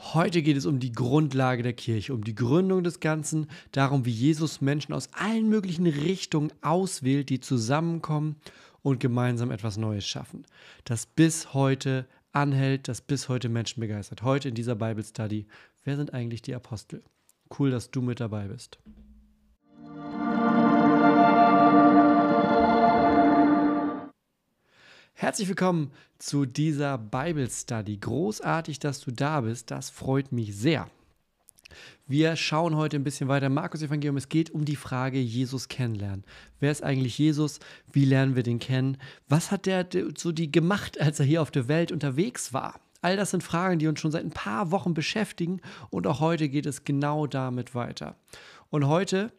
[0.00, 4.12] Heute geht es um die Grundlage der Kirche, um die Gründung des Ganzen, darum, wie
[4.12, 8.36] Jesus Menschen aus allen möglichen Richtungen auswählt, die zusammenkommen
[8.82, 10.46] und gemeinsam etwas Neues schaffen,
[10.84, 14.22] das bis heute anhält, das bis heute Menschen begeistert.
[14.22, 15.46] Heute in dieser Bible Study,
[15.82, 17.02] wer sind eigentlich die Apostel?
[17.58, 18.78] Cool, dass du mit dabei bist.
[25.20, 27.96] Herzlich willkommen zu dieser Bible Study.
[27.96, 29.72] Großartig, dass du da bist.
[29.72, 30.88] Das freut mich sehr.
[32.06, 34.16] Wir schauen heute ein bisschen weiter im Markus Evangelium.
[34.16, 36.22] Es geht um die Frage Jesus kennenlernen.
[36.60, 37.58] Wer ist eigentlich Jesus?
[37.90, 38.96] Wie lernen wir den kennen?
[39.28, 42.78] Was hat der so die gemacht, als er hier auf der Welt unterwegs war?
[43.02, 46.48] All das sind Fragen, die uns schon seit ein paar Wochen beschäftigen und auch heute
[46.48, 48.14] geht es genau damit weiter.
[48.70, 49.32] Und heute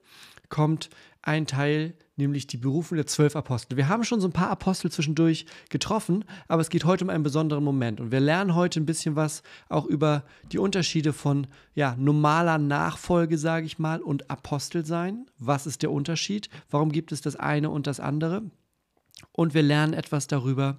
[0.50, 0.90] kommt
[1.22, 3.78] ein Teil, nämlich die Berufung der zwölf Apostel.
[3.78, 7.24] Wir haben schon so ein paar Apostel zwischendurch getroffen, aber es geht heute um einen
[7.24, 8.00] besonderen Moment.
[8.00, 13.38] Und wir lernen heute ein bisschen was auch über die Unterschiede von ja, normaler Nachfolge,
[13.38, 15.26] sage ich mal, und Apostel sein.
[15.38, 16.50] Was ist der Unterschied?
[16.70, 18.44] Warum gibt es das eine und das andere?
[19.32, 20.78] Und wir lernen etwas darüber,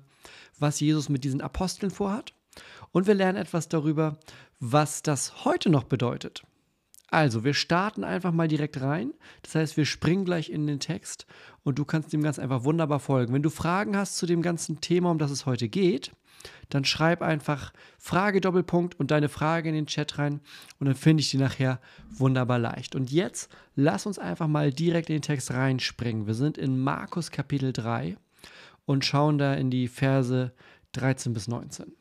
[0.58, 2.32] was Jesus mit diesen Aposteln vorhat.
[2.92, 4.18] Und wir lernen etwas darüber,
[4.58, 6.44] was das heute noch bedeutet.
[7.10, 9.12] Also, wir starten einfach mal direkt rein.
[9.42, 11.26] Das heißt, wir springen gleich in den Text
[11.64, 13.34] und du kannst dem ganz einfach wunderbar folgen.
[13.34, 16.12] Wenn du Fragen hast zu dem ganzen Thema, um das es heute geht,
[16.68, 20.40] dann schreib einfach Frage Doppelpunkt und deine Frage in den Chat rein
[20.78, 22.94] und dann finde ich die nachher wunderbar leicht.
[22.94, 26.26] Und jetzt lass uns einfach mal direkt in den Text reinspringen.
[26.26, 28.16] Wir sind in Markus Kapitel 3
[28.86, 30.52] und schauen da in die Verse
[30.92, 31.92] 13 bis 19.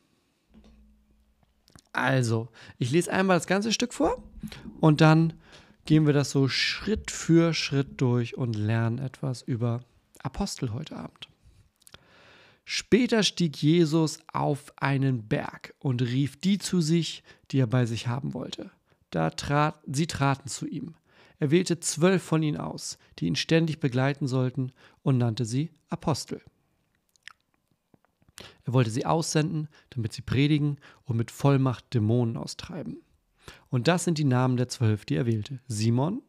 [1.92, 4.24] Also, ich lese einmal das ganze Stück vor
[4.80, 5.34] und dann
[5.86, 9.82] gehen wir das so Schritt für Schritt durch und lernen etwas über
[10.22, 11.30] Apostel heute Abend.
[12.64, 18.08] Später stieg Jesus auf einen Berg und rief die zu sich, die er bei sich
[18.08, 18.70] haben wollte.
[19.10, 20.94] Da trat, sie traten zu ihm.
[21.40, 24.72] Er wählte zwölf von ihnen aus, die ihn ständig begleiten sollten,
[25.02, 26.42] und nannte sie Apostel.
[28.66, 33.02] Er wollte sie aussenden, damit sie predigen und mit Vollmacht Dämonen austreiben.
[33.70, 35.60] Und das sind die Namen der zwölf, die er wählte.
[35.68, 36.22] Simon,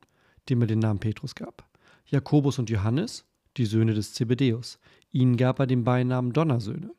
[0.48, 1.68] dem er den Namen Petrus gab.
[2.06, 3.24] Jakobus und Johannes,
[3.56, 4.78] die Söhne des Zebedäus.
[5.12, 6.90] Ihnen gab er den Beinamen Donnersöhne.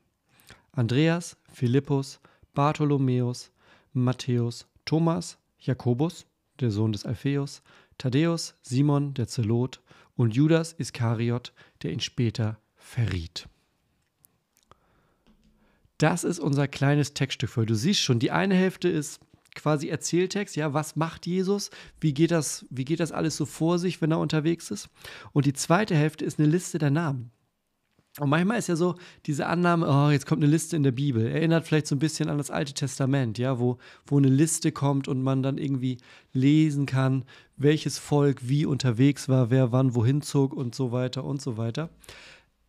[0.72, 2.20] Andreas, Philippus,
[2.54, 3.52] Bartholomäus,
[3.94, 6.26] Matthäus, Thomas, Jakobus,
[6.60, 7.62] der Sohn des Alpheus,
[7.98, 9.82] Thaddäus, Simon, der Zelot
[10.16, 13.48] und Judas Iskariot, der ihn später verriet.
[16.02, 17.66] Das ist unser kleines Textstück für.
[17.68, 19.20] Du siehst schon, die eine Hälfte ist
[19.54, 21.70] quasi Erzähltext, ja, was macht Jesus?
[22.00, 24.90] Wie geht das, wie geht das alles so vor sich, wenn er unterwegs ist?
[25.32, 27.30] Und die zweite Hälfte ist eine Liste der Namen.
[28.20, 28.96] Und manchmal ist ja so
[29.28, 31.28] diese Annahme, oh, jetzt kommt eine Liste in der Bibel.
[31.28, 35.08] Erinnert vielleicht so ein bisschen an das Alte Testament, ja, wo, wo eine Liste kommt
[35.08, 35.98] und man dann irgendwie
[36.34, 37.26] lesen kann,
[37.58, 41.90] welches Volk wie unterwegs war, wer wann wohin zog und so weiter und so weiter.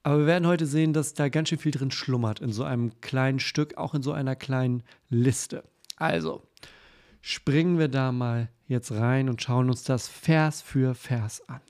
[0.03, 3.01] Aber wir werden heute sehen, dass da ganz schön viel drin schlummert in so einem
[3.01, 5.65] kleinen Stück, auch in so einer kleinen Liste.
[5.97, 6.43] Also,
[7.21, 11.61] springen wir da mal jetzt rein und schauen uns das Vers für Vers an.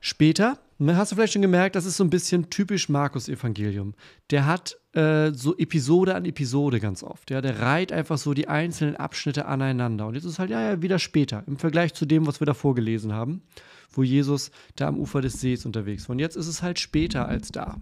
[0.00, 3.94] Später, ne, hast du vielleicht schon gemerkt, das ist so ein bisschen typisch Markus-Evangelium.
[4.30, 7.30] Der hat äh, so Episode an Episode ganz oft.
[7.30, 7.40] Ja?
[7.40, 10.06] Der reiht einfach so die einzelnen Abschnitte aneinander.
[10.06, 12.74] Und jetzt ist halt ja, ja wieder später, im Vergleich zu dem, was wir davor
[12.74, 13.42] gelesen haben
[13.90, 16.14] wo Jesus da am Ufer des Sees unterwegs war.
[16.14, 17.80] Und jetzt ist es halt später als da.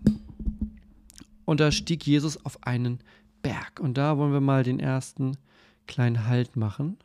[1.45, 3.01] Und da stieg Jesus auf einen
[3.43, 3.81] Berg.
[3.81, 5.37] Und da wollen wir mal den ersten
[5.87, 6.99] kleinen Halt machen.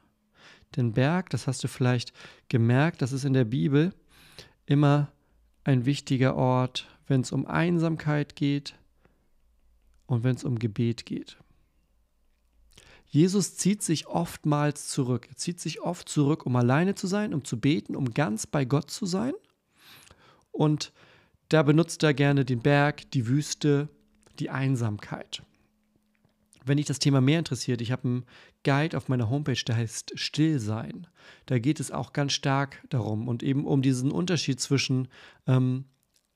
[0.75, 2.13] Den Berg, das hast du vielleicht
[2.49, 3.93] gemerkt, das ist in der Bibel
[4.65, 5.11] immer
[5.63, 8.75] ein wichtiger Ort, wenn es um Einsamkeit geht
[10.05, 11.37] und wenn es um Gebet geht.
[13.07, 15.27] Jesus zieht sich oftmals zurück.
[15.29, 18.65] Er zieht sich oft zurück, um alleine zu sein, um zu beten, um ganz bei
[18.65, 19.33] Gott zu sein.
[20.51, 20.91] Und
[21.49, 23.87] da benutzt er gerne den Berg, die Wüste,
[24.39, 25.41] die Einsamkeit.
[26.65, 28.25] Wenn dich das Thema mehr interessiert, ich habe einen
[28.65, 31.07] Guide auf meiner Homepage, der heißt Stillsein.
[31.45, 35.07] Da geht es auch ganz stark darum und eben um diesen Unterschied zwischen
[35.47, 35.85] ähm,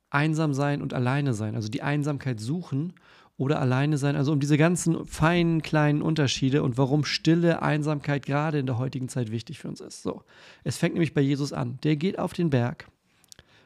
[0.10, 2.94] einsam sein und alleine sein, also die Einsamkeit suchen
[3.42, 8.60] oder alleine sein, also um diese ganzen feinen kleinen Unterschiede und warum stille Einsamkeit gerade
[8.60, 10.04] in der heutigen Zeit wichtig für uns ist.
[10.04, 10.22] So,
[10.64, 11.80] es fängt nämlich bei Jesus an.
[11.82, 12.88] Der geht auf den Berg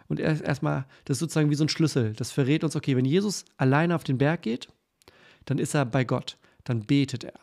[0.07, 2.13] und er ist erstmal, das ist sozusagen wie so ein Schlüssel.
[2.13, 4.69] Das verrät uns, okay, wenn Jesus alleine auf den Berg geht,
[5.43, 7.39] dann ist er bei Gott, dann betet er.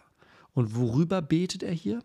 [0.55, 2.03] Und worüber betet er hier?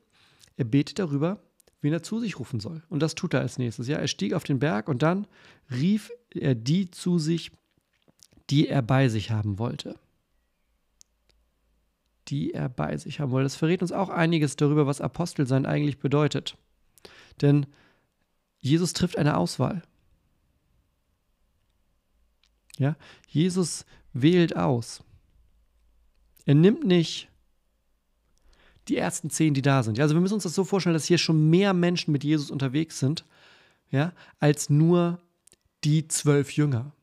[0.58, 1.40] Er betet darüber,
[1.80, 2.84] wen er zu sich rufen soll.
[2.90, 3.88] Und das tut er als nächstes.
[3.88, 5.26] Ja, er stieg auf den Berg und dann
[5.72, 7.50] rief er die zu sich,
[8.50, 9.96] die er bei sich haben wollte.
[12.28, 13.46] Die er bei sich haben wollte.
[13.46, 16.58] Das verrät uns auch einiges darüber, was Apostelsein eigentlich bedeutet.
[17.42, 17.66] Denn
[18.60, 19.82] Jesus trifft eine Auswahl.
[22.78, 22.96] Ja,
[23.28, 25.04] Jesus wählt aus.
[26.46, 27.30] Er nimmt nicht
[28.88, 29.98] die ersten zehn, die da sind.
[29.98, 32.52] Ja, also wir müssen uns das so vorstellen, dass hier schon mehr Menschen mit Jesus
[32.52, 33.26] unterwegs sind,
[33.90, 35.20] ja, als nur
[35.84, 36.94] die zwölf Jünger.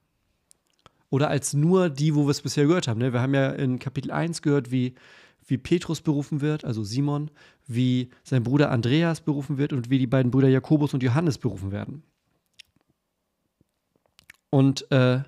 [1.15, 2.99] Oder als nur die, wo wir es bisher gehört haben.
[2.99, 3.13] Ne?
[3.13, 4.97] Wir haben ja in Kapitel 1 gehört, wie,
[5.47, 7.31] wie Petrus berufen wird, also Simon,
[7.69, 11.71] wie sein Bruder Andreas berufen wird und wie die beiden Brüder Jakobus und Johannes berufen
[11.71, 12.03] werden.
[14.51, 15.21] Und äh,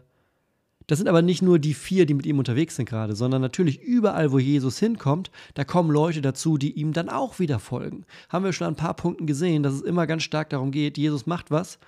[0.89, 3.81] das sind aber nicht nur die vier, die mit ihm unterwegs sind gerade, sondern natürlich
[3.81, 8.07] überall, wo Jesus hinkommt, da kommen Leute dazu, die ihm dann auch wieder folgen.
[8.29, 10.99] Haben wir schon an ein paar Punkten gesehen, dass es immer ganz stark darum geht,
[10.99, 11.79] Jesus macht was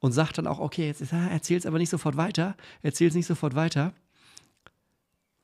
[0.00, 3.26] und sagt dann auch, okay, jetzt erzähl es aber nicht sofort weiter, erzähl es nicht
[3.26, 3.92] sofort weiter.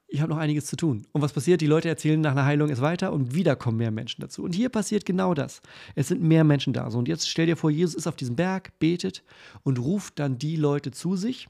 [0.08, 1.06] Ich habe noch einiges zu tun.
[1.12, 1.62] Und was passiert?
[1.62, 4.42] Die Leute erzählen nach einer Heilung es weiter und wieder kommen mehr Menschen dazu.
[4.42, 5.62] Und hier passiert genau das.
[5.94, 6.90] Es sind mehr Menschen da.
[6.90, 9.22] So, und jetzt stell dir vor, Jesus ist auf diesem Berg, betet
[9.62, 11.48] und ruft dann die Leute zu sich,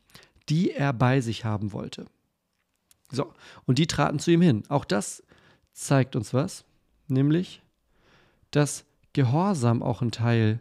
[0.49, 2.07] die er bei sich haben wollte.
[3.11, 3.35] So,
[3.67, 4.63] und die traten zu ihm hin.
[4.69, 5.25] Auch das
[5.73, 6.65] zeigt uns was,
[7.09, 7.63] nämlich,
[8.53, 10.61] dass Gehorsam auch ein Teil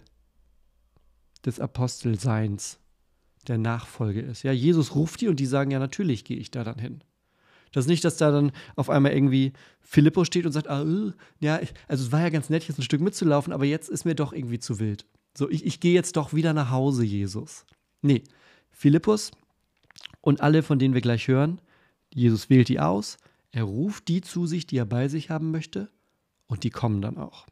[1.46, 2.80] des Apostelseins,
[3.48, 4.44] der Nachfolge ist.
[4.44, 7.04] Ja, Jesus ruft die und die sagen, ja, natürlich gehe ich da dann hin.
[7.72, 11.12] Das ist nicht, dass da dann auf einmal irgendwie Philippus steht und sagt, ah, uh,
[11.40, 14.16] ja, also es war ja ganz nett, jetzt ein Stück mitzulaufen, aber jetzt ist mir
[14.16, 15.06] doch irgendwie zu wild.
[15.38, 17.66] So, ich, ich gehe jetzt doch wieder nach Hause, Jesus.
[18.02, 18.24] Nee,
[18.72, 19.32] Philippus
[20.20, 21.62] und alle, von denen wir gleich hören,
[22.14, 23.18] Jesus wählt die aus,
[23.52, 25.90] er ruft die zu sich, die er bei sich haben möchte,
[26.48, 27.48] und die kommen dann auch.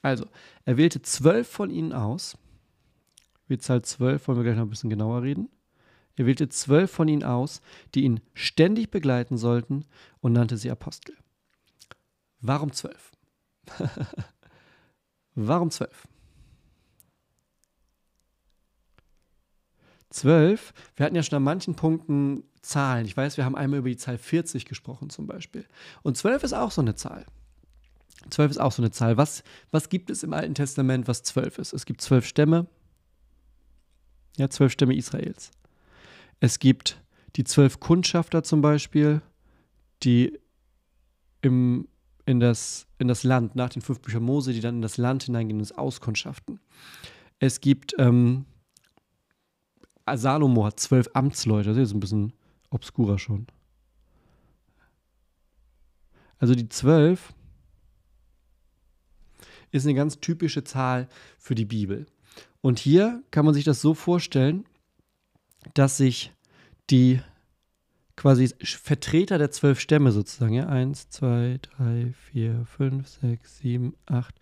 [0.00, 0.26] Also,
[0.64, 2.38] er wählte zwölf von ihnen aus.
[3.46, 5.48] Wie Zahl zwölf wollen wir gleich noch ein bisschen genauer reden.
[6.16, 7.62] Er wählte zwölf von ihnen aus,
[7.94, 9.84] die ihn ständig begleiten sollten
[10.20, 11.16] und nannte sie Apostel.
[12.40, 13.12] Warum zwölf?
[15.34, 16.06] Warum zwölf?
[20.10, 23.06] Zwölf, wir hatten ja schon an manchen Punkten Zahlen.
[23.06, 25.66] Ich weiß, wir haben einmal über die Zahl 40 gesprochen zum Beispiel.
[26.02, 27.26] Und zwölf ist auch so eine Zahl.
[28.30, 29.16] Zwölf ist auch so eine Zahl.
[29.16, 31.72] Was, was gibt es im Alten Testament, was zwölf ist?
[31.72, 32.66] Es gibt zwölf Stämme.
[34.38, 35.50] Ja, zwölf Stämme Israels.
[36.40, 37.00] Es gibt
[37.36, 39.22] die zwölf Kundschafter zum Beispiel,
[40.02, 40.38] die
[41.40, 41.88] im,
[42.26, 45.24] in, das, in das Land, nach den fünf Büchern Mose, die dann in das Land
[45.24, 46.60] hineingehen und es auskundschaften.
[47.38, 48.46] Es gibt ähm,
[50.14, 52.32] Salomo hat zwölf Amtsleute, das ist ein bisschen
[52.70, 53.46] obskurer schon.
[56.38, 57.32] Also die zwölf
[59.70, 61.08] ist eine ganz typische Zahl
[61.38, 62.06] für die Bibel.
[62.62, 64.64] Und hier kann man sich das so vorstellen,
[65.74, 66.32] dass sich
[66.90, 67.20] die
[68.16, 74.34] quasi Vertreter der zwölf Stämme sozusagen, ja, eins, zwei, drei, vier, fünf, sechs, sieben, acht,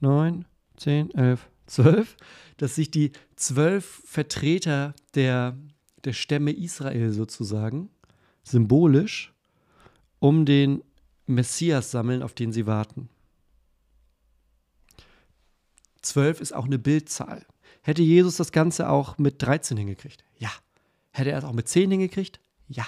[0.00, 0.44] neun,
[0.76, 2.16] zehn, elf, zwölf,
[2.58, 5.56] dass sich die zwölf Vertreter der,
[6.04, 7.88] der Stämme Israel sozusagen
[8.42, 9.32] symbolisch
[10.18, 10.82] um den
[11.26, 13.08] Messias sammeln, auf den sie warten.
[16.02, 17.46] Zwölf ist auch eine Bildzahl.
[17.84, 20.24] Hätte Jesus das Ganze auch mit 13 hingekriegt?
[20.38, 20.50] Ja.
[21.12, 22.40] Hätte er es auch mit 10 hingekriegt?
[22.66, 22.86] Ja.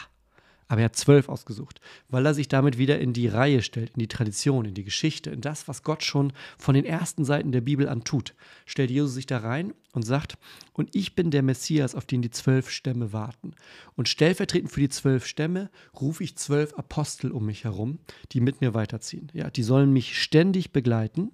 [0.69, 4.01] Aber er hat zwölf ausgesucht, weil er sich damit wieder in die Reihe stellt, in
[4.01, 7.61] die Tradition, in die Geschichte, in das, was Gott schon von den ersten Seiten der
[7.61, 8.35] Bibel an tut.
[8.65, 10.39] Stellt Jesus sich da rein und sagt,
[10.73, 13.55] und ich bin der Messias, auf den die zwölf Stämme warten.
[13.97, 17.99] Und stellvertretend für die zwölf Stämme rufe ich zwölf Apostel um mich herum,
[18.33, 19.31] die mit mir weiterziehen.
[19.35, 21.33] Ja, die sollen mich ständig begleiten.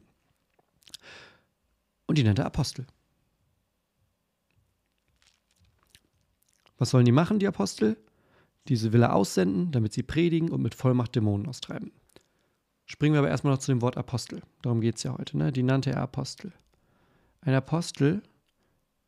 [2.06, 2.86] Und die nennt er Apostel.
[6.82, 7.96] Was sollen die machen, die Apostel?
[8.66, 11.92] Diese will er aussenden, damit sie predigen und mit Vollmacht Dämonen austreiben.
[12.86, 14.42] Springen wir aber erstmal noch zu dem Wort Apostel.
[14.62, 15.38] Darum geht es ja heute.
[15.38, 15.52] Ne?
[15.52, 16.52] Die nannte er Apostel.
[17.40, 18.20] Ein Apostel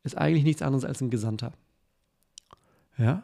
[0.03, 1.51] ist eigentlich nichts anderes als ein Gesandter.
[2.97, 3.23] Ja?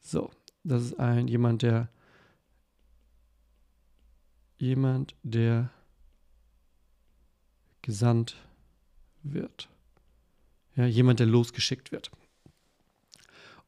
[0.00, 0.30] So,
[0.64, 1.90] das ist ein jemand, der
[4.56, 5.68] jemand, der
[7.86, 8.36] gesandt
[9.22, 9.68] wird.
[10.74, 12.10] Ja, jemand, der losgeschickt wird.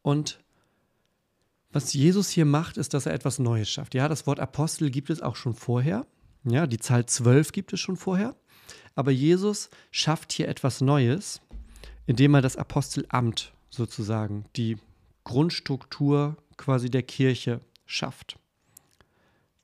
[0.03, 0.41] Und
[1.71, 3.95] was Jesus hier macht, ist, dass er etwas Neues schafft.
[3.95, 6.07] Ja, das Wort Apostel gibt es auch schon vorher.
[6.45, 8.35] Ja, die Zahl 12 gibt es schon vorher.
[8.95, 11.41] Aber Jesus schafft hier etwas Neues,
[12.07, 14.79] indem er das Apostelamt sozusagen, die
[15.25, 18.39] Grundstruktur quasi der Kirche schafft.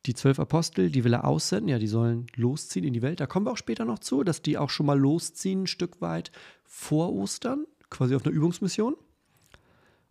[0.06, 3.20] Die zwölf Apostel, die will er aussenden, ja, die sollen losziehen in die Welt.
[3.20, 6.00] Da kommen wir auch später noch zu, dass die auch schon mal losziehen, ein Stück
[6.00, 6.30] weit
[6.64, 8.94] vor Ostern, quasi auf einer Übungsmission.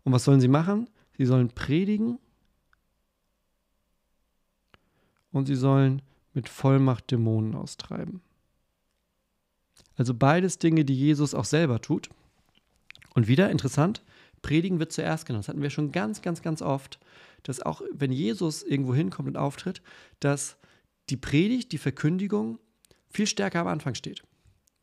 [0.04, 0.90] Und was sollen sie machen?
[1.18, 2.18] Sie sollen predigen
[5.32, 6.02] und sie sollen
[6.34, 8.22] mit Vollmacht Dämonen austreiben.
[9.96, 12.10] Also beides Dinge, die Jesus auch selber tut.
[13.14, 14.02] Und wieder interessant,
[14.42, 15.44] Predigen wird zuerst genannt.
[15.44, 17.00] Das hatten wir schon ganz, ganz, ganz oft,
[17.44, 19.82] dass auch wenn Jesus irgendwo hinkommt und auftritt,
[20.20, 20.58] dass
[21.10, 22.60] die Predigt, die Verkündigung
[23.10, 24.24] viel stärker am Anfang steht.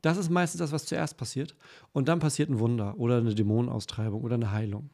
[0.03, 1.55] Das ist meistens das, was zuerst passiert.
[1.93, 4.91] Und dann passiert ein Wunder oder eine Dämonenaustreibung oder eine Heilung.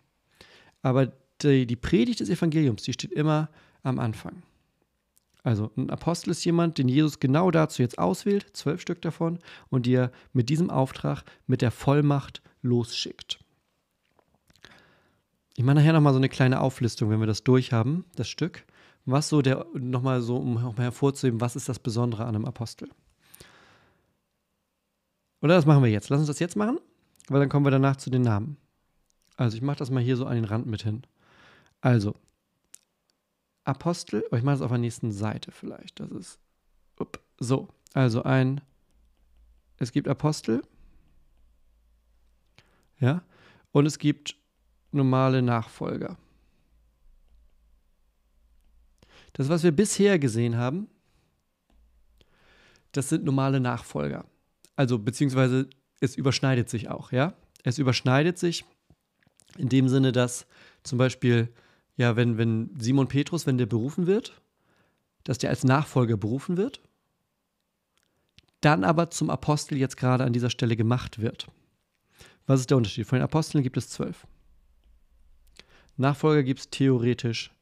[0.82, 3.50] Aber die, die Predigt des Evangeliums, die steht immer
[3.82, 4.42] am Anfang.
[5.42, 9.86] Also ein Apostel ist jemand, den Jesus genau dazu jetzt auswählt, zwölf Stück davon, und
[9.86, 13.38] die er mit diesem Auftrag, mit der Vollmacht losschickt.
[15.56, 18.66] Ich mache nachher nochmal so eine kleine Auflistung, wenn wir das durchhaben, das Stück.
[19.06, 22.90] Was so der, nochmal so, um nochmal hervorzuheben, was ist das Besondere an einem Apostel?
[25.40, 26.10] Oder das machen wir jetzt.
[26.10, 26.78] Lass uns das jetzt machen,
[27.28, 28.58] weil dann kommen wir danach zu den Namen.
[29.36, 31.02] Also ich mache das mal hier so an den Rand mit hin.
[31.80, 32.14] Also,
[33.64, 36.00] Apostel, oh, ich mache das auf der nächsten Seite vielleicht.
[36.00, 36.38] Das ist,
[36.98, 38.60] up, so, also ein,
[39.78, 40.62] es gibt Apostel,
[42.98, 43.22] ja,
[43.72, 44.36] und es gibt
[44.92, 46.16] normale Nachfolger.
[49.32, 50.88] Das, was wir bisher gesehen haben,
[52.92, 54.24] das sind normale Nachfolger.
[54.76, 55.68] Also, beziehungsweise
[56.00, 57.34] es überschneidet sich auch, ja.
[57.62, 58.64] Es überschneidet sich
[59.58, 60.46] in dem Sinne, dass
[60.82, 61.52] zum Beispiel,
[61.96, 64.40] ja, wenn, wenn Simon Petrus, wenn der berufen wird,
[65.24, 66.80] dass der als Nachfolger berufen wird,
[68.60, 71.46] dann aber zum Apostel jetzt gerade an dieser Stelle gemacht wird.
[72.46, 73.06] Was ist der Unterschied?
[73.06, 74.26] Von den Aposteln gibt es zwölf.
[75.96, 77.52] Nachfolger gibt es theoretisch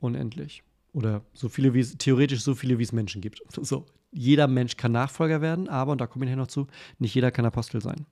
[0.00, 0.62] unendlich.
[0.92, 3.42] Oder so viele wie theoretisch so viele, wie es Menschen gibt.
[3.64, 7.14] So, jeder Mensch kann Nachfolger werden, aber, und da komme ich nachher noch zu, nicht
[7.14, 8.06] jeder kann Apostel sein.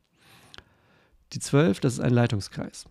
[1.32, 2.86] Die zwölf, das ist ein Leitungskreis.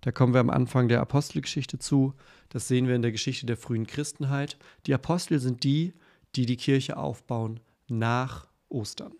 [0.00, 2.14] Da kommen wir am Anfang der Apostelgeschichte zu.
[2.48, 4.56] Das sehen wir in der Geschichte der frühen Christenheit.
[4.86, 5.92] Die Apostel sind die,
[6.36, 9.12] die die Kirche aufbauen nach Ostern.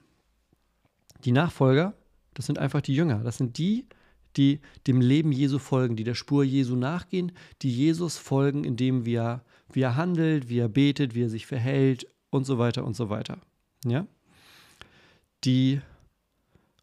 [1.25, 1.95] Die Nachfolger,
[2.33, 3.19] das sind einfach die Jünger.
[3.19, 3.97] Das sind die, die
[4.37, 7.33] dem Leben Jesu folgen, die der Spur Jesu nachgehen,
[7.63, 12.07] die Jesus folgen, indem wir, wie er handelt, wie er betet, wie er sich verhält
[12.31, 13.39] und so weiter und so weiter.
[13.85, 14.07] Ja?
[15.45, 15.81] Die,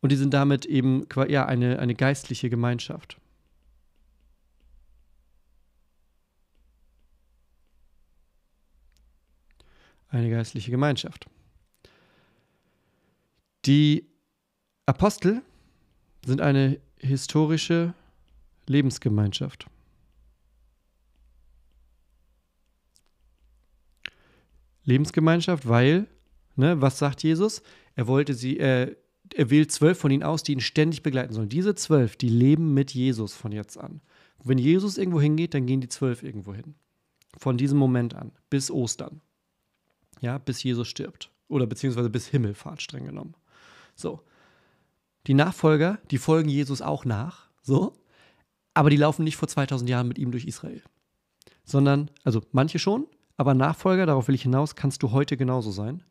[0.01, 3.17] und die sind damit eben ja, eine, eine geistliche Gemeinschaft.
[10.09, 11.27] Eine geistliche Gemeinschaft.
[13.65, 14.07] Die
[14.85, 15.41] Apostel
[16.25, 17.93] sind eine historische
[18.65, 19.67] Lebensgemeinschaft.
[24.83, 26.07] Lebensgemeinschaft, weil,
[26.55, 27.61] ne, was sagt Jesus?
[27.95, 28.95] Er wollte sie, äh,
[29.33, 31.49] er wählt zwölf von ihnen aus, die ihn ständig begleiten sollen.
[31.49, 34.01] Diese zwölf, die leben mit Jesus von jetzt an.
[34.43, 36.75] Wenn Jesus irgendwo hingeht, dann gehen die zwölf irgendwo hin.
[37.37, 39.21] Von diesem Moment an, bis Ostern.
[40.21, 41.31] Ja, bis Jesus stirbt.
[41.49, 43.35] Oder beziehungsweise bis Himmelfahrt, streng genommen.
[43.95, 44.21] So.
[45.27, 47.93] Die Nachfolger, die folgen Jesus auch nach, so,
[48.73, 50.81] aber die laufen nicht vor 2000 Jahren mit ihm durch Israel.
[51.65, 56.03] Sondern, also manche schon, aber Nachfolger, darauf will ich hinaus, kannst du heute genauso sein.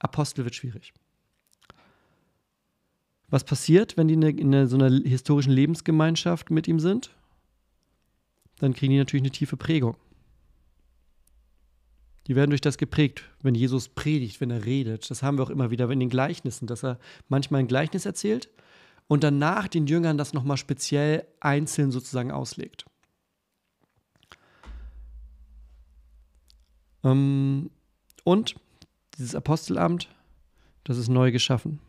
[0.00, 0.92] Apostel wird schwierig.
[3.28, 7.10] Was passiert, wenn die in, eine, so einer historischen Lebensgemeinschaft mit ihm sind?
[8.58, 9.96] Dann kriegen die natürlich eine tiefe Prägung.
[12.26, 15.10] Die werden durch das geprägt, wenn Jesus predigt, wenn er redet.
[15.10, 18.48] Das haben wir auch immer wieder in den Gleichnissen, dass er manchmal ein Gleichnis erzählt
[19.06, 22.84] und danach den Jüngern das nochmal speziell einzeln sozusagen auslegt.
[27.02, 27.70] Ähm,
[28.24, 28.56] und
[29.18, 30.08] dieses Apostelamt,
[30.84, 31.80] das ist neu geschaffen.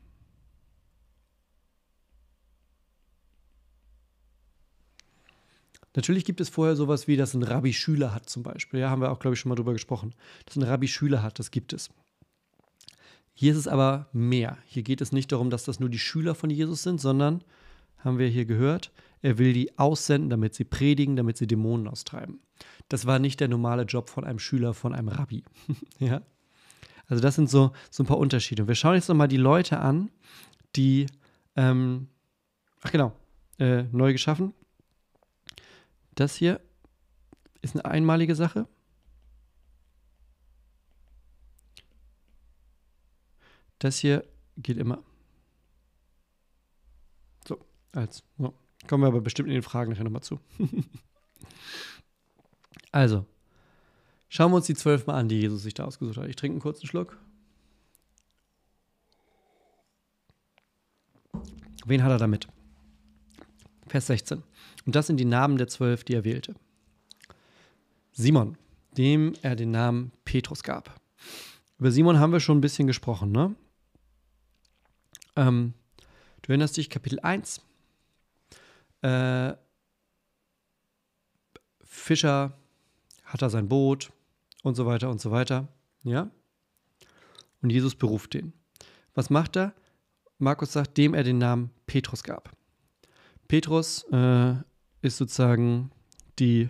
[5.95, 8.81] Natürlich gibt es vorher sowas wie, dass ein Rabbi Schüler hat zum Beispiel.
[8.81, 10.13] Ja, haben wir auch, glaube ich, schon mal drüber gesprochen.
[10.45, 11.89] Dass ein Rabbi Schüler hat, das gibt es.
[13.37, 14.57] Hier ist es aber mehr.
[14.65, 17.43] Hier geht es nicht darum, dass das nur die Schüler von Jesus sind, sondern,
[17.97, 22.39] haben wir hier gehört, er will die aussenden, damit sie predigen, damit sie Dämonen austreiben.
[22.87, 25.43] Das war nicht der normale Job von einem Schüler, von einem Rabbi.
[25.99, 26.21] ja?
[27.07, 28.63] Also das sind so, so ein paar Unterschiede.
[28.63, 30.11] Und wir schauen jetzt nochmal die Leute an,
[30.75, 31.07] die,
[31.55, 32.07] ähm,
[32.81, 33.11] ach genau,
[33.59, 34.53] äh, neu geschaffen.
[36.13, 36.61] Das hier
[37.61, 38.67] ist eine einmalige Sache.
[43.79, 44.25] Das hier
[44.58, 45.03] geht immer.
[47.48, 47.60] So,
[47.91, 48.24] als.
[48.38, 48.53] So.
[48.88, 50.39] Kommen wir aber bestimmt in den Fragen nachher nochmal zu.
[52.91, 53.25] also,
[54.29, 56.29] schauen wir uns die zwölf mal an, die Jesus sich da ausgesucht hat.
[56.29, 57.17] Ich trinke einen kurzen Schluck.
[61.86, 62.48] Wen hat er damit?
[63.88, 64.44] Vers 16.
[64.86, 66.55] Und das sind die Namen der zwölf, die er wählte.
[68.12, 68.58] Simon,
[68.98, 71.00] dem er den Namen Petrus gab.
[71.77, 73.55] Über Simon haben wir schon ein bisschen gesprochen, ne?
[75.35, 75.73] Ähm,
[76.41, 77.61] du erinnerst dich, Kapitel 1.
[79.01, 79.53] Äh,
[81.83, 82.57] Fischer
[83.23, 84.11] hat er sein Boot
[84.63, 85.67] und so weiter und so weiter.
[86.03, 86.29] Ja?
[87.61, 88.53] Und Jesus beruft den.
[89.13, 89.73] Was macht er?
[90.37, 92.55] Markus sagt, dem er den Namen Petrus gab.
[93.47, 94.55] Petrus äh,
[95.01, 95.91] ist sozusagen
[96.39, 96.69] die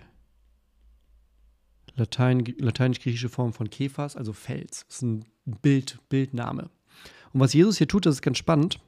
[1.96, 4.84] Latein, lateinisch-griechische Form von Kephas, also Fels.
[4.86, 6.70] Das ist ein Bild, Bildname.
[7.36, 8.80] Und was Jesus hier tut, das ist ganz spannend.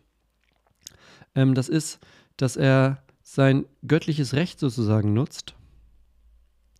[1.35, 1.99] Ähm, das ist,
[2.39, 5.55] dass er sein göttliches Recht sozusagen nutzt,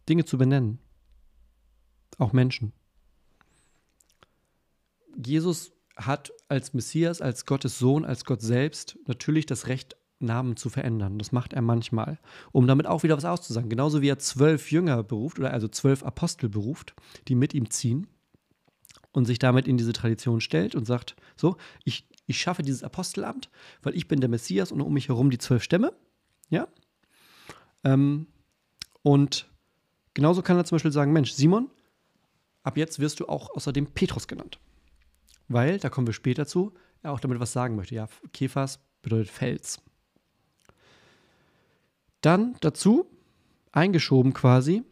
[0.09, 0.79] Dinge zu benennen.
[2.17, 2.73] Auch Menschen.
[5.23, 10.71] Jesus hat als Messias, als Gottes Sohn, als Gott selbst natürlich das Recht, Namen zu
[10.71, 11.19] verändern.
[11.19, 12.19] Das macht er manchmal,
[12.51, 13.69] um damit auch wieder was auszusagen.
[13.69, 16.95] Genauso wie er zwölf Jünger beruft, oder also zwölf Apostel beruft,
[17.29, 18.07] die mit ihm ziehen
[19.19, 23.51] und sich damit in diese Tradition stellt und sagt: So, ich, ich schaffe dieses Apostelamt,
[23.83, 25.93] weil ich bin der Messias und um mich herum die zwölf Stämme.
[26.49, 26.69] Ja.
[27.85, 28.29] Ähm,
[29.03, 29.51] und
[30.15, 31.69] genauso kann er zum Beispiel sagen: Mensch, Simon,
[32.63, 34.61] ab jetzt wirst du auch außerdem Petrus genannt.
[35.49, 37.97] Weil, da kommen wir später zu, er auch damit was sagen möchte.
[37.97, 39.81] Ja, Kephas bedeutet Fels.
[42.21, 43.07] Dann dazu,
[43.73, 44.85] eingeschoben quasi,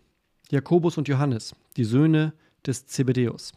[0.50, 2.32] Jakobus und Johannes, die Söhne
[2.66, 3.52] des Zebedeus.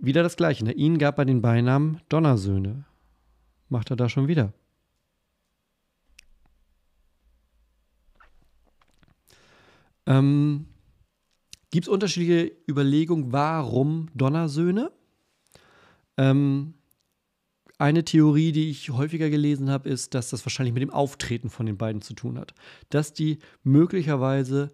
[0.00, 0.64] Wieder das Gleiche.
[0.64, 0.72] Ne?
[0.72, 2.84] Ihnen gab er den Beinamen Donnersöhne.
[3.68, 4.52] Macht er da schon wieder.
[10.06, 10.66] Ähm,
[11.70, 14.92] Gibt es unterschiedliche Überlegungen, warum Donnersöhne?
[16.16, 16.74] Ähm,
[17.78, 21.66] eine Theorie, die ich häufiger gelesen habe, ist, dass das wahrscheinlich mit dem Auftreten von
[21.66, 22.54] den beiden zu tun hat.
[22.90, 24.72] Dass die möglicherweise,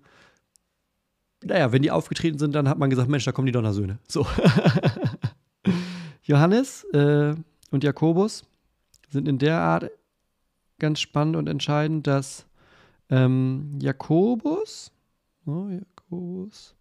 [1.43, 3.99] naja, wenn die aufgetreten sind, dann hat man gesagt, Mensch, da kommen die Donnersöhne.
[4.07, 4.27] So.
[6.23, 7.35] Johannes äh,
[7.71, 8.45] und Jakobus
[9.09, 9.91] sind in der Art
[10.79, 12.47] ganz spannend und entscheidend, dass
[13.09, 14.93] ähm, Jakobus,
[15.47, 16.75] oh, Jakobus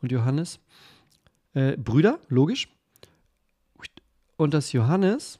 [0.00, 0.58] und Johannes,
[1.54, 2.68] äh, Brüder, logisch,
[4.36, 5.38] und dass Johannes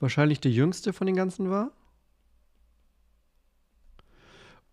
[0.00, 1.70] wahrscheinlich der jüngste von den ganzen war.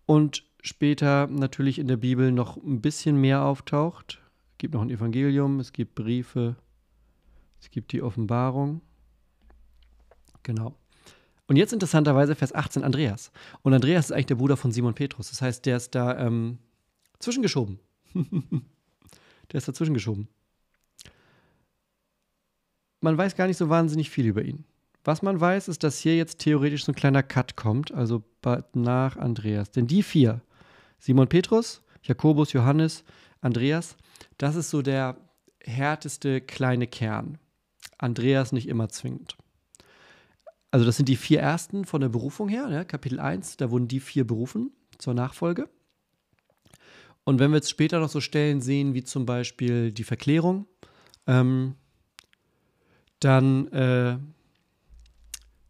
[0.06, 4.20] Und später natürlich in der Bibel noch ein bisschen mehr auftaucht.
[4.52, 6.56] Es gibt noch ein Evangelium, es gibt Briefe,
[7.60, 8.80] es gibt die Offenbarung.
[10.42, 10.76] Genau.
[11.46, 13.30] Und jetzt interessanterweise Vers 18 Andreas.
[13.62, 15.30] Und Andreas ist eigentlich der Bruder von Simon Petrus.
[15.30, 16.58] Das heißt, der ist da ähm,
[17.20, 17.78] zwischengeschoben.
[18.14, 20.28] der ist dazwischen geschoben.
[23.00, 24.64] Man weiß gar nicht so wahnsinnig viel über ihn.
[25.04, 28.24] Was man weiß, ist, dass hier jetzt theoretisch so ein kleiner Cut kommt, also
[28.74, 29.70] nach Andreas.
[29.70, 30.40] Denn die vier,
[30.98, 33.04] Simon Petrus, Jakobus, Johannes,
[33.40, 33.96] Andreas,
[34.38, 35.16] das ist so der
[35.60, 37.38] härteste kleine Kern.
[37.98, 39.36] Andreas nicht immer zwingend.
[40.70, 43.88] Also das sind die vier ersten von der Berufung her, ja, Kapitel 1, da wurden
[43.88, 45.68] die vier berufen zur Nachfolge.
[47.24, 50.66] Und wenn wir jetzt später noch so Stellen sehen, wie zum Beispiel die Verklärung,
[51.26, 51.74] ähm,
[53.20, 54.18] dann äh,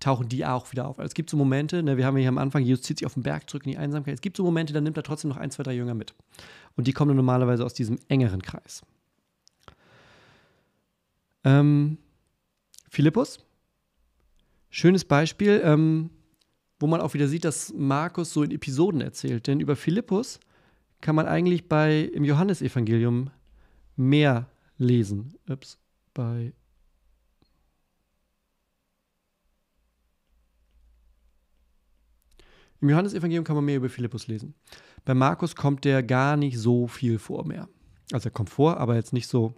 [0.06, 1.00] tauchen die auch wieder auf.
[1.00, 3.14] Also es gibt so Momente, ne, wir haben hier am Anfang, Jesus zieht sich auf
[3.14, 4.14] den Berg zurück in die Einsamkeit.
[4.14, 6.14] Es gibt so Momente, da nimmt er trotzdem noch ein, zwei, drei Jünger mit.
[6.76, 8.82] Und die kommen normalerweise aus diesem engeren Kreis.
[11.42, 11.98] Ähm,
[12.88, 13.40] Philippus,
[14.70, 16.10] schönes Beispiel, ähm,
[16.78, 19.48] wo man auch wieder sieht, dass Markus so in Episoden erzählt.
[19.48, 20.38] Denn über Philippus
[21.00, 23.30] kann man eigentlich bei im Johannesevangelium
[23.96, 24.46] mehr
[24.78, 25.34] lesen.
[25.48, 25.78] Ups,
[26.14, 26.52] bei
[32.80, 34.54] Im Johannesevangelium kann man mehr über Philippus lesen.
[35.04, 37.68] Bei Markus kommt der gar nicht so viel vor mehr.
[38.12, 39.54] Also er kommt vor, aber jetzt nicht so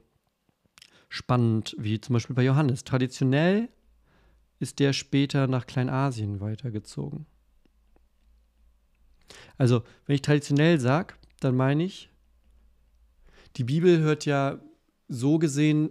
[1.08, 2.84] spannend, wie zum Beispiel bei Johannes.
[2.84, 3.68] Traditionell
[4.58, 7.26] ist der später nach Kleinasien weitergezogen.
[9.56, 12.10] Also, wenn ich traditionell sage, dann meine ich,
[13.56, 14.60] die Bibel hört ja
[15.08, 15.90] so gesehen,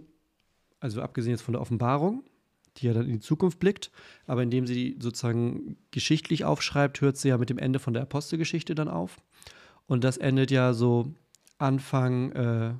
[0.80, 2.24] also abgesehen jetzt von der Offenbarung,
[2.78, 3.90] die ja dann in die Zukunft blickt,
[4.26, 8.74] aber indem sie sozusagen geschichtlich aufschreibt, hört sie ja mit dem Ende von der Apostelgeschichte
[8.74, 9.18] dann auf.
[9.86, 11.12] Und das endet ja so
[11.58, 12.74] Anfang, äh,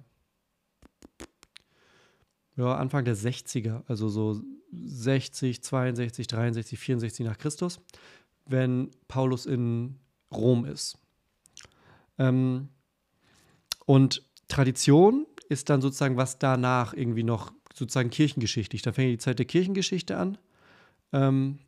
[2.56, 4.40] ja, Anfang der 60er, also so
[4.72, 7.80] 60, 62, 63, 64 nach Christus,
[8.46, 9.96] wenn Paulus in
[10.32, 10.98] Rom ist.
[12.18, 12.68] Ähm,
[13.86, 18.82] und Tradition ist dann sozusagen, was danach irgendwie noch sozusagen kirchengeschichtlich.
[18.82, 20.38] Da fängt die Zeit der Kirchengeschichte an.
[21.12, 21.58] Ähm,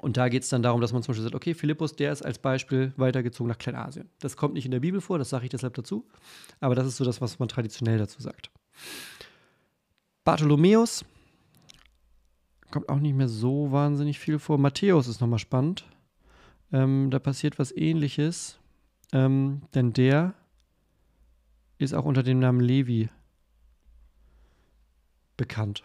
[0.00, 2.22] und da geht es dann darum, dass man zum Beispiel sagt, okay, Philippus, der ist
[2.22, 4.10] als Beispiel weitergezogen nach Kleinasien.
[4.20, 6.06] Das kommt nicht in der Bibel vor, das sage ich deshalb dazu.
[6.60, 8.50] Aber das ist so das, was man traditionell dazu sagt.
[10.24, 11.04] Bartholomäus
[12.70, 14.58] kommt auch nicht mehr so wahnsinnig viel vor.
[14.58, 15.86] Matthäus ist nochmal spannend.
[16.72, 18.58] Ähm, da passiert was ähnliches,
[19.12, 20.34] ähm, denn der
[21.78, 23.08] ist auch unter dem Namen Levi
[25.36, 25.84] bekannt.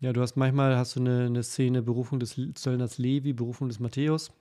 [0.00, 3.80] Ja, du hast manchmal hast du eine, eine Szene Berufung des Zöllners Levi, Berufung des
[3.80, 4.32] Matthäus.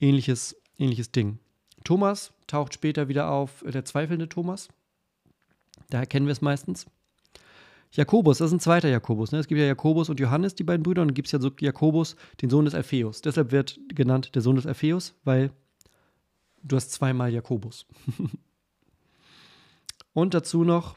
[0.00, 1.38] Ähnliches, ähnliches Ding.
[1.84, 4.68] Thomas taucht später wieder auf, der zweifelnde Thomas.
[5.90, 6.86] Daher kennen wir es meistens.
[7.92, 9.32] Jakobus, das ist ein zweiter Jakobus.
[9.32, 9.38] Ne?
[9.38, 11.50] Es gibt ja Jakobus und Johannes, die beiden Brüder, und dann gibt es ja so
[11.60, 13.22] Jakobus, den Sohn des Alpheus.
[13.22, 15.50] Deshalb wird genannt der Sohn des Alpheus, weil
[16.62, 17.86] du hast zweimal Jakobus.
[20.12, 20.96] und dazu noch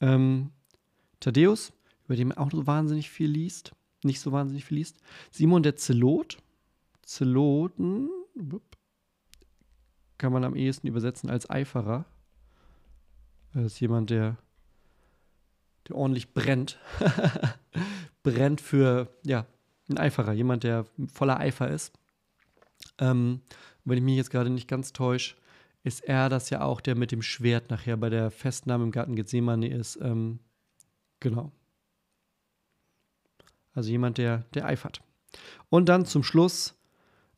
[0.00, 0.50] ähm,
[1.20, 1.72] Thaddäus,
[2.04, 3.72] über den man auch so wahnsinnig viel liest,
[4.04, 4.98] nicht so wahnsinnig viel liest.
[5.30, 6.38] Simon der Zelot,
[7.02, 8.08] Zeloten,
[10.18, 12.06] kann man am ehesten übersetzen als Eiferer.
[13.52, 14.36] Das ist jemand, der
[15.88, 16.78] der ordentlich brennt.
[18.22, 19.46] brennt für, ja,
[19.88, 21.92] ein Eiferer, jemand, der voller Eifer ist.
[22.98, 23.42] Ähm,
[23.84, 25.36] wenn ich mich jetzt gerade nicht ganz täusche,
[25.84, 29.14] ist er das ja auch, der mit dem Schwert nachher bei der Festnahme im Garten
[29.14, 29.96] Gethsemane ist.
[30.02, 30.40] Ähm,
[31.20, 31.52] genau.
[33.74, 35.02] Also jemand, der, der eifert.
[35.68, 36.74] Und dann zum Schluss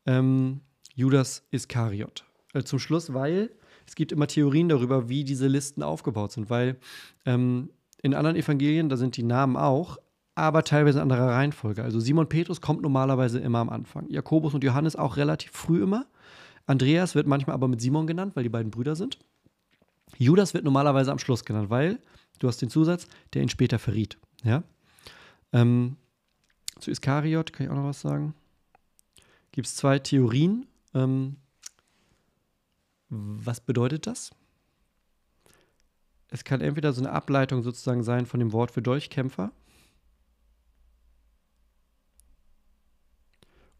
[0.05, 0.61] ähm,
[0.95, 2.25] Judas Iskariot.
[2.53, 3.51] Äh, zum Schluss, weil
[3.85, 6.77] es gibt immer Theorien darüber, wie diese Listen aufgebaut sind, weil
[7.25, 7.69] ähm,
[8.01, 9.97] in anderen Evangelien, da sind die Namen auch,
[10.35, 11.83] aber teilweise in anderer Reihenfolge.
[11.83, 14.09] Also Simon Petrus kommt normalerweise immer am Anfang.
[14.09, 16.05] Jakobus und Johannes auch relativ früh immer.
[16.65, 19.19] Andreas wird manchmal aber mit Simon genannt, weil die beiden Brüder sind.
[20.17, 21.99] Judas wird normalerweise am Schluss genannt, weil
[22.39, 24.17] du hast den Zusatz, der ihn später verriet.
[24.43, 24.63] Ja?
[25.53, 25.97] Ähm,
[26.79, 28.33] zu Iskariot kann ich auch noch was sagen.
[29.51, 30.65] Gibt es zwei Theorien.
[30.93, 31.37] Ähm,
[33.09, 34.31] was bedeutet das?
[36.31, 39.51] es kann entweder so eine Ableitung sozusagen sein von dem Wort für Dolchkämpfer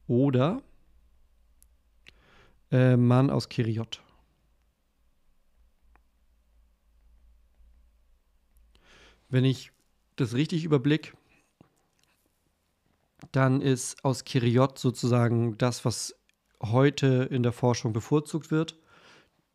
[0.08, 0.62] oder
[2.72, 4.02] äh, Mann aus Kiriot.
[9.30, 9.72] Wenn ich
[10.16, 11.16] das richtig überblick,
[13.32, 16.16] dann ist aus Kiriot sozusagen das, was
[16.62, 18.78] heute in der Forschung bevorzugt wird.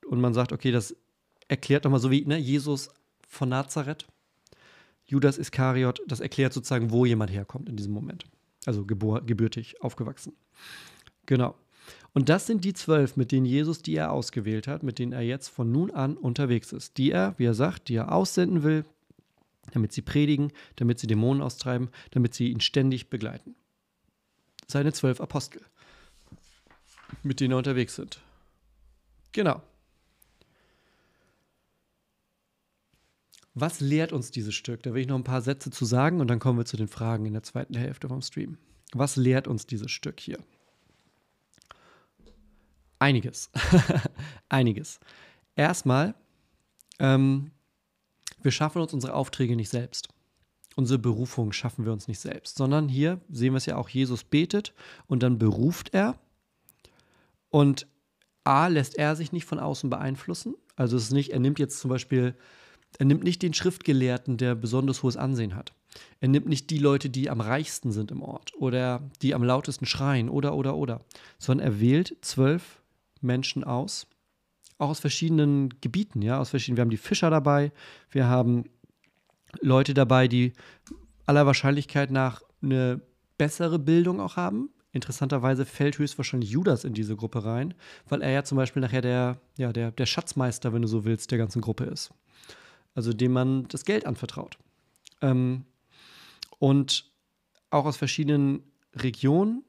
[0.08, 0.96] Und man sagt, okay, das
[1.48, 2.90] erklärt nochmal so wie ne, Jesus
[3.28, 4.06] von Nazareth,
[5.06, 8.24] Judas Iskariot, das erklärt sozusagen, wo jemand herkommt in diesem Moment.
[8.64, 10.34] Also gebur gebürtig aufgewachsen.
[11.26, 11.54] Genau.
[12.14, 15.22] Und das sind die zwölf, mit denen Jesus, die er ausgewählt hat, mit denen er
[15.22, 16.96] jetzt von nun an unterwegs ist.
[16.96, 18.84] Die er, wie er sagt, die er aussenden will,
[19.72, 23.54] damit sie predigen, damit sie Dämonen austreiben, damit sie ihn ständig begleiten.
[24.66, 25.62] Seine zwölf Apostel,
[27.22, 28.20] mit denen er unterwegs sind.
[29.32, 29.62] Genau.
[33.54, 34.82] Was lehrt uns dieses Stück?
[34.82, 36.88] Da will ich noch ein paar Sätze zu sagen und dann kommen wir zu den
[36.88, 38.58] Fragen in der zweiten Hälfte vom Stream.
[38.92, 40.38] Was lehrt uns dieses Stück hier?
[42.98, 43.50] Einiges.
[44.48, 44.98] Einiges.
[45.56, 46.14] Erstmal,
[46.98, 47.50] ähm,
[48.44, 50.08] wir schaffen uns unsere Aufträge nicht selbst.
[50.76, 54.22] Unsere Berufung schaffen wir uns nicht selbst, sondern hier sehen wir es ja auch, Jesus
[54.22, 54.72] betet
[55.06, 56.18] und dann beruft er.
[57.48, 57.86] Und
[58.44, 60.54] A, lässt er sich nicht von außen beeinflussen.
[60.76, 62.36] Also es ist nicht, er nimmt jetzt zum Beispiel
[62.98, 65.72] er nimmt nicht den Schriftgelehrten, der besonders hohes Ansehen hat.
[66.20, 69.86] Er nimmt nicht die Leute, die am reichsten sind im Ort oder die am lautesten
[69.86, 71.00] schreien oder, oder, oder,
[71.38, 72.80] sondern er wählt zwölf
[73.20, 74.06] Menschen aus,
[74.78, 76.76] auch aus verschiedenen Gebieten, ja, aus verschiedenen.
[76.78, 77.72] Wir haben die Fischer dabei,
[78.10, 78.64] wir haben
[79.60, 80.52] Leute dabei, die
[81.26, 83.00] aller Wahrscheinlichkeit nach eine
[83.38, 84.70] bessere Bildung auch haben.
[84.92, 87.74] Interessanterweise fällt höchstwahrscheinlich Judas in diese Gruppe rein,
[88.08, 91.30] weil er ja zum Beispiel nachher der, ja, der, der Schatzmeister, wenn du so willst,
[91.30, 92.12] der ganzen Gruppe ist
[92.94, 94.58] also dem man das Geld anvertraut.
[95.20, 95.64] Ähm,
[96.58, 97.10] und
[97.70, 98.62] auch aus verschiedenen
[98.94, 99.64] Regionen.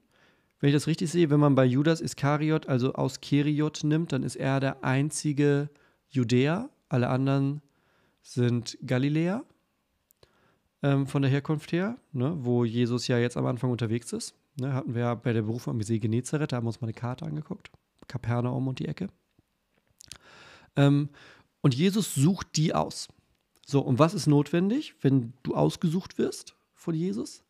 [0.65, 4.23] Wenn ich das richtig sehe, wenn man bei Judas Iskariot, also aus Keriot nimmt, dann
[4.23, 5.69] ist er der einzige
[6.09, 6.71] Judäer.
[6.89, 7.61] Alle anderen
[8.23, 9.45] sind Galiläer
[10.81, 14.33] ähm, von der Herkunft her, ne, wo Jesus ja jetzt am Anfang unterwegs ist.
[14.59, 16.87] Ne, hatten wir ja bei der Berufung am See Genezareth, da haben wir uns mal
[16.87, 17.69] eine Karte angeguckt.
[18.07, 19.09] Kapernaum und die Ecke.
[20.75, 21.09] Ähm,
[21.61, 23.07] und Jesus sucht die aus.
[23.67, 27.43] So, und was ist notwendig, wenn du ausgesucht wirst von Jesus?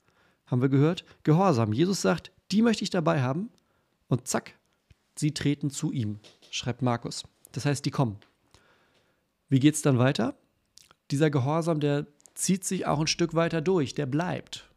[0.48, 1.06] Haben wir gehört?
[1.24, 1.72] Gehorsam.
[1.72, 3.50] Jesus sagt, die möchte ich dabei haben.
[4.08, 4.54] Und zack,
[5.16, 6.20] sie treten zu ihm,
[6.52, 7.24] schreibt Markus.
[7.52, 8.18] Das heißt, die kommen.
[9.50, 10.36] Wie geht es dann weiter?
[11.12, 14.70] Dieser Gehorsam, der zieht sich auch ein Stück weiter durch, der bleibt.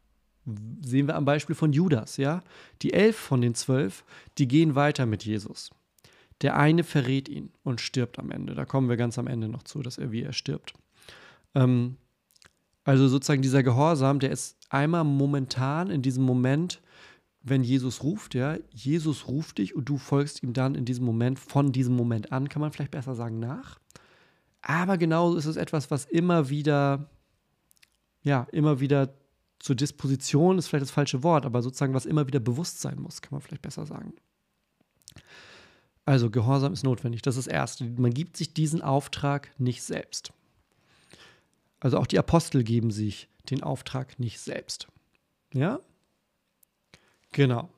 [0.82, 2.42] Sehen wir am Beispiel von Judas, ja?
[2.80, 4.04] Die elf von den zwölf,
[4.38, 5.70] die gehen weiter mit Jesus.
[6.40, 8.54] Der eine verrät ihn und stirbt am Ende.
[8.54, 10.72] Da kommen wir ganz am Ende noch zu, dass er wie er stirbt.
[11.54, 11.96] Ähm,
[12.84, 16.80] also sozusagen dieser Gehorsam, der ist einmal momentan in diesem Moment,
[17.48, 21.38] wenn Jesus ruft, ja, Jesus ruft dich und du folgst ihm dann in diesem Moment,
[21.38, 23.78] von diesem Moment an, kann man vielleicht besser sagen, nach.
[24.62, 27.10] Aber genauso ist es etwas, was immer wieder,
[28.22, 29.14] ja, immer wieder
[29.58, 33.22] zur Disposition ist vielleicht das falsche Wort, aber sozusagen, was immer wieder bewusst sein muss,
[33.22, 34.14] kann man vielleicht besser sagen.
[36.04, 37.20] Also Gehorsam ist notwendig.
[37.22, 37.84] Das ist das Erste.
[37.84, 40.32] Man gibt sich diesen Auftrag nicht selbst.
[41.80, 44.88] Also auch die Apostel geben sich den Auftrag nicht selbst.
[45.52, 45.80] Ja?
[47.32, 47.68] Genau.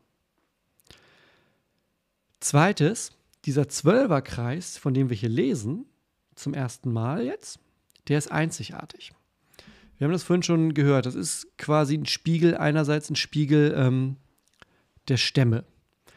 [2.40, 3.12] Zweites,
[3.44, 5.86] dieser Zwölferkreis, von dem wir hier lesen,
[6.34, 7.58] zum ersten Mal jetzt,
[8.08, 9.12] der ist einzigartig.
[9.98, 11.04] Wir haben das vorhin schon gehört.
[11.04, 14.16] Das ist quasi ein Spiegel, einerseits ein Spiegel ähm,
[15.08, 15.64] der Stämme.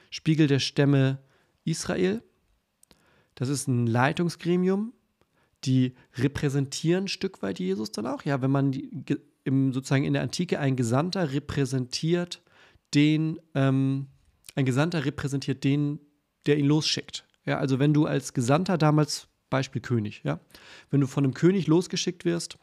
[0.09, 1.19] Spiegel der Stämme
[1.65, 2.23] Israel.
[3.35, 4.93] Das ist ein Leitungsgremium,
[5.65, 8.23] die repräsentieren ein Stück weit Jesus dann auch.
[8.23, 8.89] Ja, wenn man die,
[9.43, 12.41] im, sozusagen in der Antike ein Gesandter repräsentiert
[12.95, 14.07] den, ähm,
[14.55, 15.99] ein Gesandter repräsentiert den,
[16.45, 17.25] der ihn losschickt.
[17.45, 20.39] Ja, also wenn du als Gesandter damals, Beispiel König, ja,
[20.89, 22.57] wenn du von einem König losgeschickt wirst,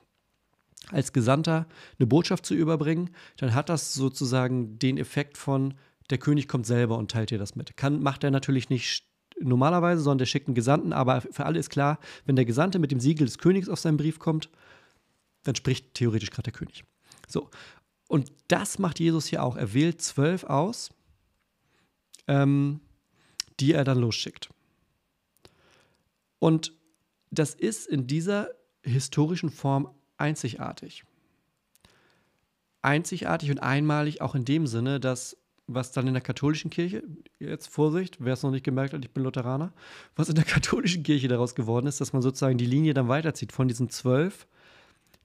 [0.90, 1.66] als Gesandter
[1.98, 5.74] eine Botschaft zu überbringen, dann hat das sozusagen den Effekt von,
[6.08, 7.76] der König kommt selber und teilt dir das mit.
[7.76, 9.04] Kann, macht er natürlich nicht
[9.40, 12.90] normalerweise, sondern der schickt einen Gesandten, aber für alle ist klar, wenn der Gesandte mit
[12.90, 14.50] dem Siegel des Königs auf seinen Brief kommt,
[15.44, 16.84] dann spricht theoretisch gerade der König.
[17.26, 17.48] So.
[18.10, 19.56] Und das macht Jesus hier auch.
[19.56, 20.90] Er wählt zwölf aus,
[22.26, 22.80] ähm,
[23.60, 24.50] die er dann losschickt.
[26.40, 26.72] Und
[27.30, 28.48] das ist in dieser
[28.82, 31.04] historischen Form einzigartig.
[32.82, 35.36] Einzigartig und einmalig auch in dem Sinne, dass
[35.68, 37.04] was dann in der katholischen Kirche,
[37.38, 39.72] jetzt Vorsicht, wer es noch nicht gemerkt hat, ich bin Lutheraner,
[40.16, 43.52] was in der katholischen Kirche daraus geworden ist, dass man sozusagen die Linie dann weiterzieht
[43.52, 44.48] von diesen zwölf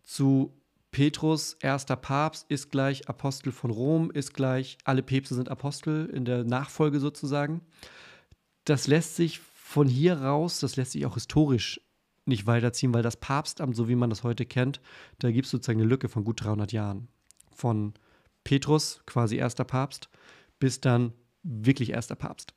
[0.03, 0.53] zu
[0.95, 6.23] Petrus, erster Papst, ist gleich Apostel von Rom, ist gleich, alle Päpste sind Apostel in
[6.23, 7.59] der Nachfolge sozusagen.
[8.63, 11.81] Das lässt sich von hier raus, das lässt sich auch historisch
[12.23, 14.79] nicht weiterziehen, weil das Papstamt, so wie man das heute kennt,
[15.19, 17.09] da gibt es sozusagen eine Lücke von gut 300 Jahren.
[17.53, 17.93] Von
[18.45, 20.07] Petrus, quasi erster Papst,
[20.59, 21.11] bis dann
[21.43, 22.53] wirklich erster Papst.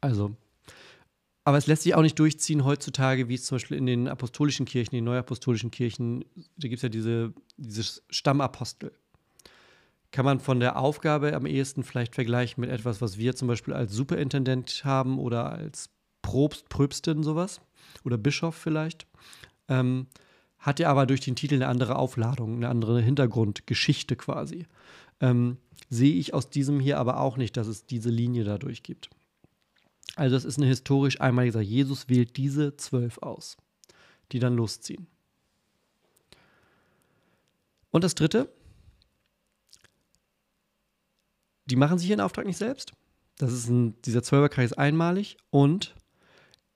[0.00, 0.34] Also,
[1.50, 4.66] aber es lässt sich auch nicht durchziehen heutzutage, wie es zum Beispiel in den apostolischen
[4.66, 6.24] Kirchen, den neuapostolischen Kirchen,
[6.56, 8.92] da gibt es ja diese, dieses Stammapostel.
[10.12, 13.74] Kann man von der Aufgabe am ehesten vielleicht vergleichen mit etwas, was wir zum Beispiel
[13.74, 15.90] als Superintendent haben oder als
[16.22, 17.60] Probst, Pröbstin sowas
[18.04, 19.08] oder Bischof vielleicht.
[19.66, 20.06] Ähm,
[20.60, 24.66] hat ja aber durch den Titel eine andere Aufladung, eine andere Hintergrundgeschichte quasi.
[25.18, 25.56] Ähm,
[25.88, 29.10] sehe ich aus diesem hier aber auch nicht, dass es diese Linie dadurch gibt.
[30.20, 33.56] Also das ist eine historisch einmalige Jesus wählt diese zwölf aus,
[34.32, 35.06] die dann losziehen.
[37.90, 38.52] Und das Dritte,
[41.64, 42.92] die machen sich ihren Auftrag nicht selbst.
[43.38, 45.94] Das ist ein, dieser Zwölferkreis einmalig und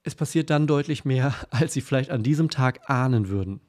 [0.04, 3.60] es passiert dann deutlich mehr, als sie vielleicht an diesem Tag ahnen würden.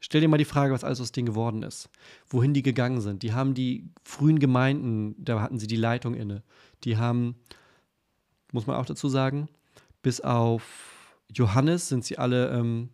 [0.00, 1.88] Stell dir mal die Frage, was alles aus denen geworden ist.
[2.26, 3.22] Wohin die gegangen sind.
[3.22, 6.42] Die haben die frühen Gemeinden, da hatten sie die Leitung inne.
[6.82, 7.36] Die haben,
[8.54, 9.48] muss man auch dazu sagen,
[10.00, 12.88] bis auf Johannes sind sie alle, ähm,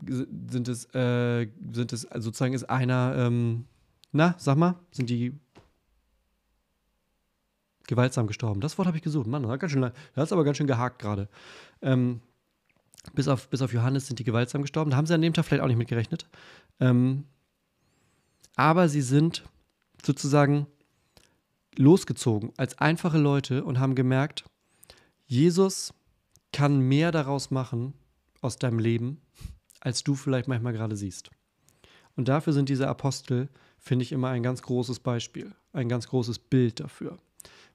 [0.00, 3.66] sind es, äh, sind es, also sozusagen ist einer, ähm,
[4.12, 5.38] na, sag mal, sind die
[7.86, 8.62] gewaltsam gestorben.
[8.62, 9.26] Das Wort habe ich gesucht.
[9.26, 11.28] Mann, das hat, ganz schön, das hat aber ganz schön gehakt gerade.
[11.82, 12.22] Ähm,
[13.12, 14.90] bis auf, bis auf Johannes sind die gewaltsam gestorben.
[14.90, 16.26] Da haben sie an dem Tag vielleicht auch nicht mit gerechnet.
[16.80, 17.24] Ähm,
[18.56, 19.44] aber sie sind
[20.02, 20.66] sozusagen
[21.78, 24.44] losgezogen als einfache Leute und haben gemerkt,
[25.26, 25.92] Jesus
[26.52, 27.94] kann mehr daraus machen
[28.40, 29.20] aus deinem Leben,
[29.80, 31.30] als du vielleicht manchmal gerade siehst.
[32.16, 36.38] Und dafür sind diese Apostel, finde ich, immer ein ganz großes Beispiel, ein ganz großes
[36.38, 37.18] Bild dafür,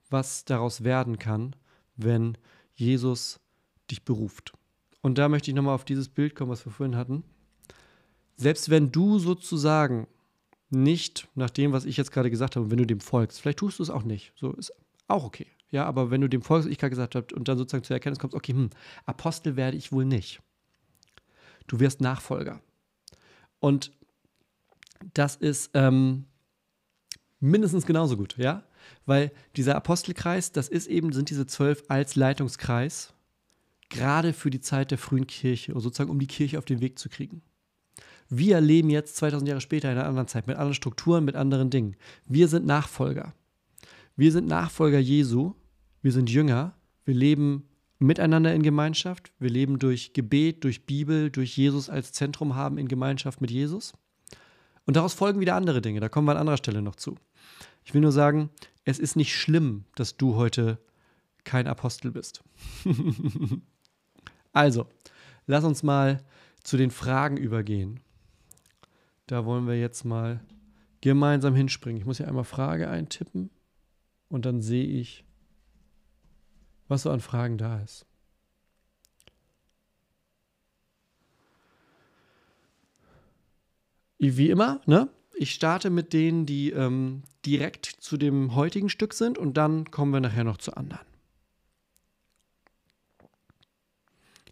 [0.10, 1.56] was daraus werden kann,
[1.96, 2.38] wenn
[2.74, 3.40] Jesus
[3.92, 4.54] dich beruft.
[5.02, 7.24] Und da möchte ich nochmal auf dieses Bild kommen, was wir vorhin hatten.
[8.36, 10.08] Selbst wenn du sozusagen
[10.72, 13.80] nicht nach dem, was ich jetzt gerade gesagt habe, wenn du dem folgst, vielleicht tust
[13.80, 14.74] du es auch nicht, so ist
[15.08, 15.48] auch okay.
[15.70, 17.96] Ja, aber wenn du dem folgst, was ich gerade gesagt habe, und dann sozusagen zur
[17.96, 18.70] Erkenntnis kommst, okay, hm,
[19.06, 20.42] Apostel werde ich wohl nicht.
[21.68, 22.62] Du wirst Nachfolger.
[23.60, 23.92] Und
[25.14, 26.26] das ist ähm,
[27.40, 28.64] mindestens genauso gut, ja?
[29.06, 33.14] Weil dieser Apostelkreis, das ist eben, sind diese zwölf als Leitungskreis,
[33.90, 37.08] gerade für die Zeit der frühen Kirche, sozusagen um die Kirche auf den Weg zu
[37.10, 37.42] kriegen.
[38.34, 41.70] Wir leben jetzt 2000 Jahre später in einer anderen Zeit, mit anderen Strukturen, mit anderen
[41.70, 41.98] Dingen.
[42.26, 43.34] Wir sind Nachfolger.
[44.15, 45.54] Wir sind Nachfolger Jesu.
[46.02, 46.74] Wir sind Jünger.
[47.04, 47.67] Wir leben
[48.00, 49.34] miteinander in Gemeinschaft.
[49.38, 53.91] Wir leben durch Gebet, durch Bibel, durch Jesus als Zentrum haben in Gemeinschaft mit Jesus.
[54.86, 56.00] Und daraus folgen wieder andere Dinge.
[56.00, 57.17] Da kommen wir an anderer Stelle noch zu.
[57.84, 58.50] Ich will nur sagen,
[58.86, 60.80] es ist nicht schlimm, dass du heute
[61.44, 62.46] kein Apostel bist.
[64.54, 64.88] also,
[65.48, 66.24] lass uns mal
[66.63, 68.00] zu den Fragen übergehen.
[69.28, 70.42] Da wollen wir jetzt mal
[71.02, 72.00] gemeinsam hinspringen.
[72.00, 73.50] Ich muss hier einmal Frage eintippen
[74.30, 75.24] und dann sehe ich,
[76.88, 78.06] was so an Fragen da ist.
[84.20, 85.10] Wie immer, ne?
[85.34, 90.14] Ich starte mit denen, die ähm, direkt zu dem heutigen Stück sind und dann kommen
[90.14, 91.08] wir nachher noch zu anderen.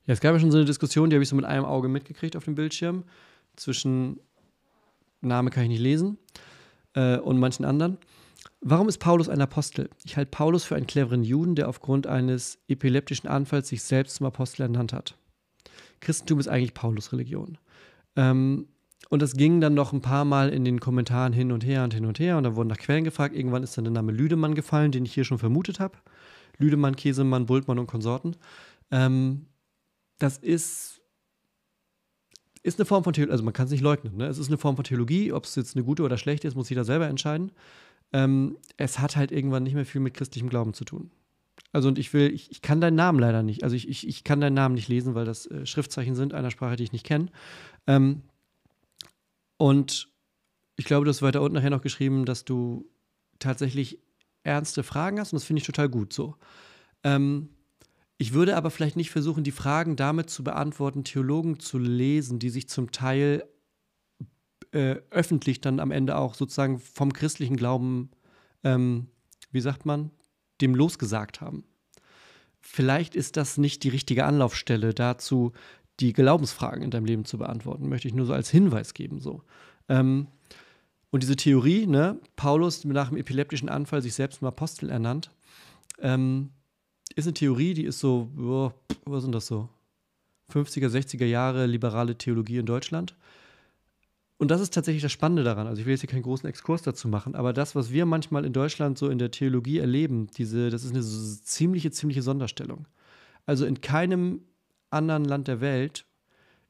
[0.07, 1.87] Ja, es gab ja schon so eine Diskussion, die habe ich so mit einem Auge
[1.87, 3.03] mitgekriegt auf dem Bildschirm,
[3.55, 4.19] zwischen
[5.21, 6.17] Name kann ich nicht lesen,
[6.93, 7.97] äh, und manchen anderen.
[8.61, 9.89] Warum ist Paulus ein Apostel?
[10.03, 14.25] Ich halte Paulus für einen cleveren Juden, der aufgrund eines epileptischen Anfalls sich selbst zum
[14.25, 15.15] Apostel ernannt hat.
[16.01, 17.57] Christentum ist eigentlich Paulus-Religion.
[18.15, 18.67] Ähm,
[19.09, 21.93] und das ging dann noch ein paar Mal in den Kommentaren hin und her und
[21.93, 22.37] hin und her.
[22.37, 23.35] Und da wurden nach Quellen gefragt.
[23.35, 25.97] Irgendwann ist dann der Name Lüdemann gefallen, den ich hier schon vermutet habe.
[26.57, 28.35] Lüdemann, Käsemann, Bultmann und Konsorten.
[28.91, 29.45] Ähm,
[30.17, 30.98] das ist
[32.63, 34.17] ist eine Form von Theologie, also man kann es nicht leugnen.
[34.17, 34.27] Ne?
[34.27, 36.69] Es ist eine Form von Theologie, ob es jetzt eine gute oder schlechte ist, muss
[36.69, 37.51] jeder selber entscheiden.
[38.11, 41.11] Ähm, es hat halt irgendwann nicht mehr viel mit christlichem Glauben zu tun.
[41.71, 44.23] Also und ich will, ich, ich kann deinen Namen leider nicht, also ich, ich, ich
[44.23, 47.05] kann deinen Namen nicht lesen, weil das äh, Schriftzeichen sind einer Sprache, die ich nicht
[47.05, 47.27] kenne.
[47.85, 48.23] Ähm,
[49.57, 50.09] und
[50.77, 52.89] ich glaube, du hast weiter unten nachher noch geschrieben, dass du
[53.37, 53.99] tatsächlich
[54.43, 56.35] ernste Fragen hast und das finde ich total gut so.
[57.03, 57.49] Ähm,
[58.21, 62.49] ich würde aber vielleicht nicht versuchen, die Fragen damit zu beantworten, Theologen zu lesen, die
[62.49, 63.45] sich zum Teil
[64.71, 68.11] äh, öffentlich dann am Ende auch sozusagen vom christlichen Glauben,
[68.65, 69.07] ähm,
[69.51, 70.11] wie sagt man,
[70.59, 71.63] dem losgesagt haben.
[72.59, 75.53] Vielleicht ist das nicht die richtige Anlaufstelle dazu,
[76.01, 77.87] die Glaubensfragen in deinem Leben zu beantworten.
[77.87, 79.21] Möchte ich nur so als Hinweis geben.
[79.21, 79.43] So.
[79.87, 80.27] Ähm,
[81.09, 85.31] und diese Theorie, ne, Paulus nach dem epileptischen Anfall sich selbst zum Apostel ernannt,
[86.01, 86.49] ähm,
[87.19, 88.71] ist eine Theorie, die ist so, oh,
[89.05, 89.69] was sind das so?
[90.51, 93.15] 50er, 60er Jahre liberale Theologie in Deutschland.
[94.37, 95.67] Und das ist tatsächlich das Spannende daran.
[95.67, 98.45] Also ich will jetzt hier keinen großen Exkurs dazu machen, aber das, was wir manchmal
[98.45, 102.87] in Deutschland so in der Theologie erleben, diese, das ist eine ziemliche, ziemliche Sonderstellung.
[103.45, 104.41] Also in keinem
[104.91, 106.05] anderen Land der Welt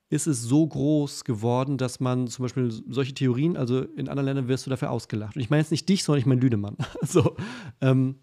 [0.09, 4.47] ist es so groß geworden, dass man zum Beispiel solche Theorien, also in anderen Ländern
[4.47, 5.35] wirst du dafür ausgelacht.
[5.35, 6.75] Und ich meine jetzt nicht dich, sondern ich meine Lüdemann.
[7.03, 7.35] so,
[7.81, 8.15] ähm,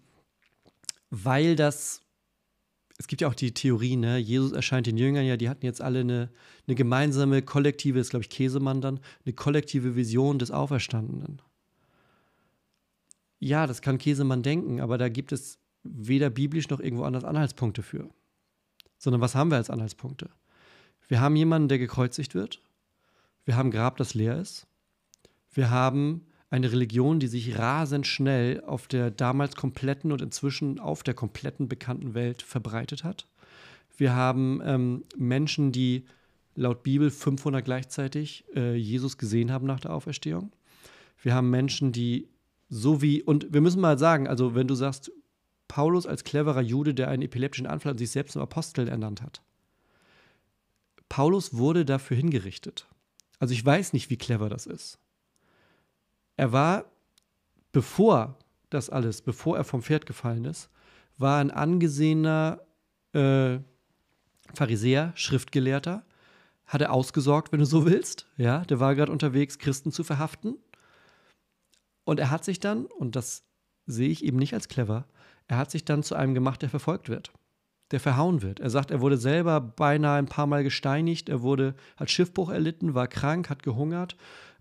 [1.09, 2.01] weil das
[2.97, 4.17] es gibt ja auch die Theorie, ne?
[4.17, 6.29] Jesus erscheint den Jüngern ja, die hatten jetzt alle eine,
[6.65, 11.41] eine gemeinsame, kollektive, das ist glaube ich Käsemann dann, eine kollektive Vision des Auferstandenen.
[13.39, 17.83] Ja, das kann Käsemann denken, aber da gibt es weder biblisch noch irgendwo anders Anhaltspunkte
[17.83, 18.09] für.
[18.97, 20.29] Sondern was haben wir als Anhaltspunkte?
[21.07, 22.61] Wir haben jemanden, der gekreuzigt wird.
[23.45, 24.67] Wir haben Grab, das leer ist.
[25.51, 31.03] Wir haben eine Religion, die sich rasend schnell auf der damals kompletten und inzwischen auf
[31.03, 33.27] der kompletten bekannten Welt verbreitet hat.
[33.97, 36.05] Wir haben ähm, Menschen, die
[36.55, 40.51] laut Bibel 500 gleichzeitig äh, Jesus gesehen haben nach der Auferstehung.
[41.21, 42.27] Wir haben Menschen, die
[42.69, 45.11] so wie, und wir müssen mal sagen, also wenn du sagst,
[45.67, 49.41] Paulus als cleverer Jude, der einen epileptischen Anfall an sich selbst zum Apostel ernannt hat.
[51.09, 52.87] Paulus wurde dafür hingerichtet.
[53.39, 54.99] Also ich weiß nicht, wie clever das ist.
[56.37, 56.85] Er war,
[57.73, 58.37] bevor
[58.69, 60.69] das alles, bevor er vom Pferd gefallen ist,
[61.17, 62.61] war ein angesehener
[63.13, 63.59] äh,
[64.53, 66.05] Pharisäer, Schriftgelehrter,
[66.65, 68.27] hatte ausgesorgt, wenn du so willst.
[68.37, 70.57] Ja, der war gerade unterwegs, Christen zu verhaften.
[72.03, 73.43] Und er hat sich dann, und das
[73.85, 75.05] sehe ich eben nicht als clever,
[75.47, 77.31] er hat sich dann zu einem gemacht, der verfolgt wird.
[77.91, 78.59] der verhauen wird.
[78.59, 82.93] Er sagt, er wurde selber beinahe ein paar Mal gesteinigt, er wurde, hat Schiffbruch erlitten,
[82.93, 84.17] war krank, hat gehungert,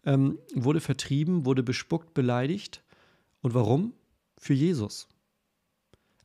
[0.07, 2.83] ähm, wurde vertrieben, wurde bespuckt, beleidigt.
[3.43, 3.93] Und warum?
[4.39, 5.09] Für Jesus.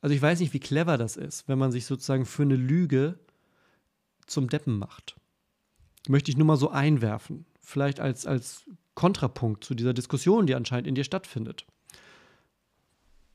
[0.00, 3.18] Also ich weiß nicht, wie clever das ist, wenn man sich sozusagen für eine Lüge
[4.26, 5.16] zum Deppen macht.
[6.08, 7.44] Möchte ich nur mal so einwerfen.
[7.60, 8.64] Vielleicht als, als
[8.94, 11.66] Kontrapunkt zu dieser Diskussion, die anscheinend in dir stattfindet.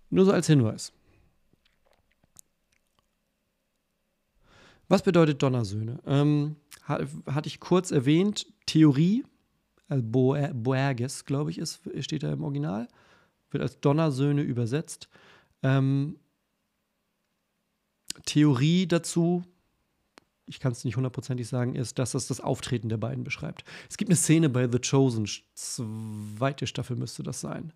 [0.09, 0.93] Nur so als Hinweis.
[4.89, 5.99] Was bedeutet Donnersöhne?
[6.05, 9.25] Ähm, hatte ich kurz erwähnt, Theorie,
[9.88, 12.88] also Boerges, glaube ich, ist, steht da im Original,
[13.51, 15.09] wird als Donnersöhne übersetzt.
[15.63, 16.17] Ähm,
[18.25, 19.43] Theorie dazu,
[20.45, 23.63] ich kann es nicht hundertprozentig sagen, ist, dass das das Auftreten der beiden beschreibt.
[23.89, 27.73] Es gibt eine Szene bei The Chosen, zweite Staffel müsste das sein,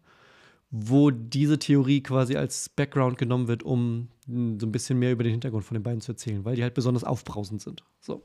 [0.70, 4.34] wo diese Theorie quasi als Background genommen wird, um so
[4.66, 7.04] ein bisschen mehr über den Hintergrund von den beiden zu erzählen, weil die halt besonders
[7.04, 7.84] aufbrausend sind.
[8.00, 8.24] So.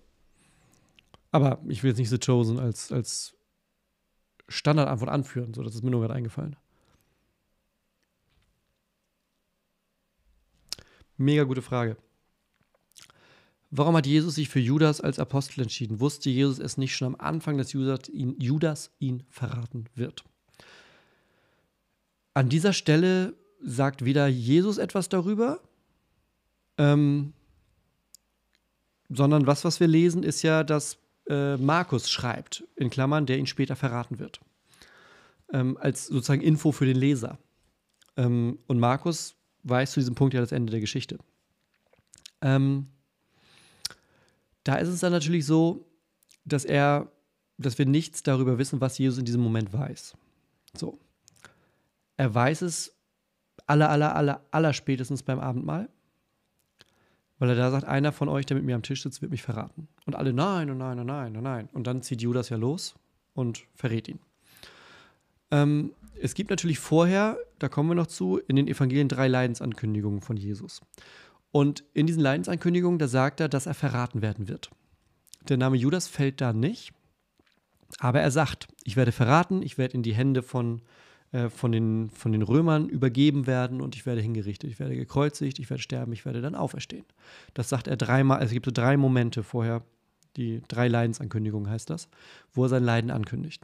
[1.32, 3.34] Aber ich will jetzt nicht The Chosen als, als
[4.48, 6.56] Standardantwort anführen, so das ist mir nur gerade eingefallen.
[11.16, 11.96] Mega gute Frage.
[13.70, 15.98] Warum hat Jesus sich für Judas als Apostel entschieden?
[15.98, 20.24] Wusste Jesus es nicht schon am Anfang, dass Judas ihn, Judas ihn verraten wird?
[22.34, 25.60] An dieser Stelle sagt weder Jesus etwas darüber,
[26.78, 27.32] ähm,
[29.08, 30.98] sondern was, was wir lesen, ist ja, dass
[31.28, 34.40] äh, Markus schreibt, in Klammern, der ihn später verraten wird.
[35.52, 37.38] Ähm, als sozusagen Info für den Leser.
[38.16, 41.18] Ähm, und Markus weiß zu diesem Punkt ja das Ende der Geschichte.
[42.40, 42.88] Ähm,
[44.64, 45.86] da ist es dann natürlich so,
[46.44, 47.10] dass er,
[47.58, 50.16] dass wir nichts darüber wissen, was Jesus in diesem Moment weiß.
[50.76, 50.98] So.
[52.16, 52.96] Er weiß es
[53.66, 55.88] aller, aller, aller, aller spätestens beim Abendmahl,
[57.38, 59.42] weil er da sagt, einer von euch, der mit mir am Tisch sitzt, wird mich
[59.42, 59.88] verraten.
[60.06, 61.68] Und alle, nein, und nein, und nein, und nein.
[61.72, 62.94] Und dann zieht Judas ja los
[63.34, 64.20] und verrät ihn.
[65.50, 70.22] Ähm, es gibt natürlich vorher, da kommen wir noch zu, in den Evangelien drei Leidensankündigungen
[70.22, 70.80] von Jesus.
[71.52, 74.70] Und in diesen Leidensankündigungen, da sagt er, dass er verraten werden wird.
[75.48, 76.92] Der Name Judas fällt da nicht,
[77.98, 80.82] aber er sagt, ich werde verraten, ich werde in die Hände von
[81.32, 85.58] äh, von, den, von den Römern übergeben werden und ich werde hingerichtet, ich werde gekreuzigt,
[85.58, 87.04] ich werde sterben, ich werde dann auferstehen.
[87.54, 89.82] Das sagt er dreimal, also es gibt so drei Momente vorher,
[90.36, 92.08] die drei Leidensankündigungen heißt das,
[92.52, 93.62] wo er sein Leiden ankündigt.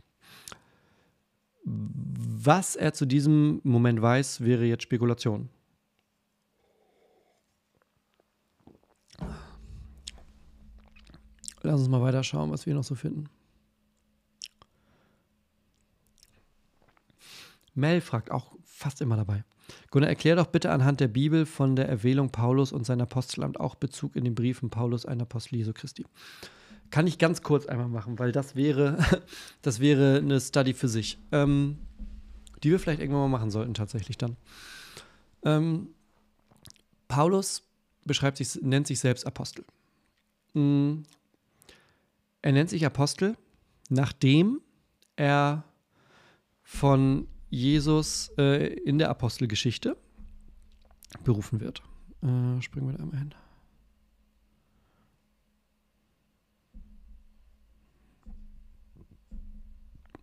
[1.64, 5.48] Was er zu diesem Moment weiß, wäre jetzt Spekulation.
[11.62, 13.28] Lass uns mal weiter schauen, was wir noch so finden.
[17.74, 19.44] Mel fragt auch fast immer dabei.
[19.90, 23.74] Gunnar, erklär doch bitte anhand der Bibel von der Erwählung Paulus und sein Apostelamt auch
[23.74, 26.04] Bezug in den Briefen Paulus, ein Apostel Jesu Christi.
[26.90, 28.98] Kann ich ganz kurz einmal machen, weil das wäre,
[29.62, 31.78] das wäre eine Study für sich, ähm,
[32.62, 34.36] die wir vielleicht irgendwann mal machen sollten, tatsächlich dann.
[35.44, 35.88] Ähm,
[37.08, 37.62] Paulus
[38.04, 39.64] beschreibt sich, nennt sich selbst Apostel.
[40.54, 41.04] Mhm.
[42.42, 43.36] Er nennt sich Apostel,
[43.88, 44.60] nachdem
[45.14, 45.64] er
[46.62, 49.94] von Jesus äh, in der Apostelgeschichte
[51.22, 51.82] berufen wird.
[52.22, 53.34] Äh, springen wir da einmal hin.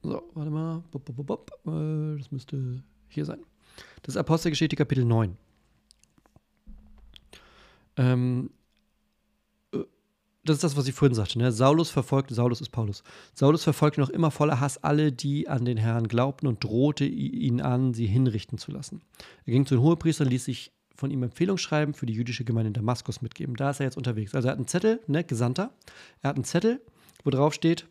[0.01, 0.83] So, warte mal.
[0.89, 3.41] Bop, bop, bop, äh, das müsste hier sein.
[4.01, 5.37] Das Apostelgeschichte Kapitel 9.
[7.97, 8.49] Ähm,
[10.49, 11.37] das ist das, was ich vorhin sagte.
[11.37, 11.51] Ne?
[11.51, 13.03] Saulus verfolgte, Saulus ist Paulus.
[13.33, 17.61] Saulus verfolgte noch immer voller Hass alle, die an den Herrn glaubten und drohte ihn
[17.61, 19.01] an, sie hinrichten zu lassen.
[19.45, 22.73] Er ging zu den Hohepriestern, ließ sich von ihm Empfehlungsschreiben für die jüdische Gemeinde in
[22.73, 23.55] Damaskus mitgeben.
[23.55, 24.35] Da ist er jetzt unterwegs.
[24.35, 25.71] Also er hat einen Zettel, ne, Gesandter.
[26.21, 26.81] Er hat einen Zettel,
[27.23, 27.87] wo drauf steht: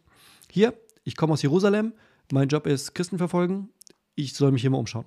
[0.51, 1.95] Hier, ich komme aus Jerusalem,
[2.33, 3.71] mein Job ist Christen verfolgen,
[4.15, 5.07] ich soll mich hier mal umschauen.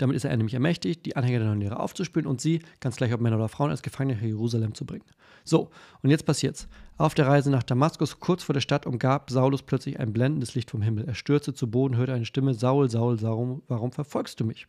[0.00, 3.12] Damit ist er nämlich ermächtigt, die Anhänger der neuen Lehre aufzuspüren und sie, ganz gleich
[3.12, 5.04] ob Männer oder Frauen, als Gefangene nach Jerusalem zu bringen.
[5.44, 5.68] So,
[6.02, 6.68] und jetzt passiert's.
[6.96, 10.70] Auf der Reise nach Damaskus, kurz vor der Stadt, umgab Saulus plötzlich ein blendendes Licht
[10.70, 11.04] vom Himmel.
[11.06, 14.66] Er stürzte zu Boden, hörte eine Stimme: Saul, Saul, Saul, warum verfolgst du mich?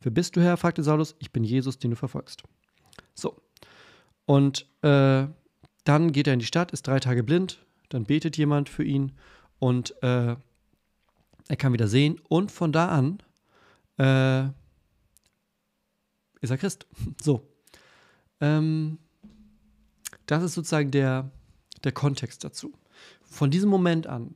[0.00, 0.56] Wer bist du, Herr?
[0.56, 1.16] fragte Saulus.
[1.18, 2.42] Ich bin Jesus, den du verfolgst.
[3.12, 3.36] So.
[4.24, 5.26] Und äh,
[5.84, 7.58] dann geht er in die Stadt, ist drei Tage blind,
[7.90, 9.12] dann betet jemand für ihn
[9.58, 10.36] und äh,
[11.48, 12.22] er kann wieder sehen.
[12.30, 13.18] Und von da an
[13.98, 14.50] äh,
[16.42, 16.86] ist er Christ.
[17.22, 17.48] So.
[18.40, 18.98] Ähm,
[20.26, 21.30] das ist sozusagen der,
[21.84, 22.74] der Kontext dazu.
[23.22, 24.34] Von diesem Moment an,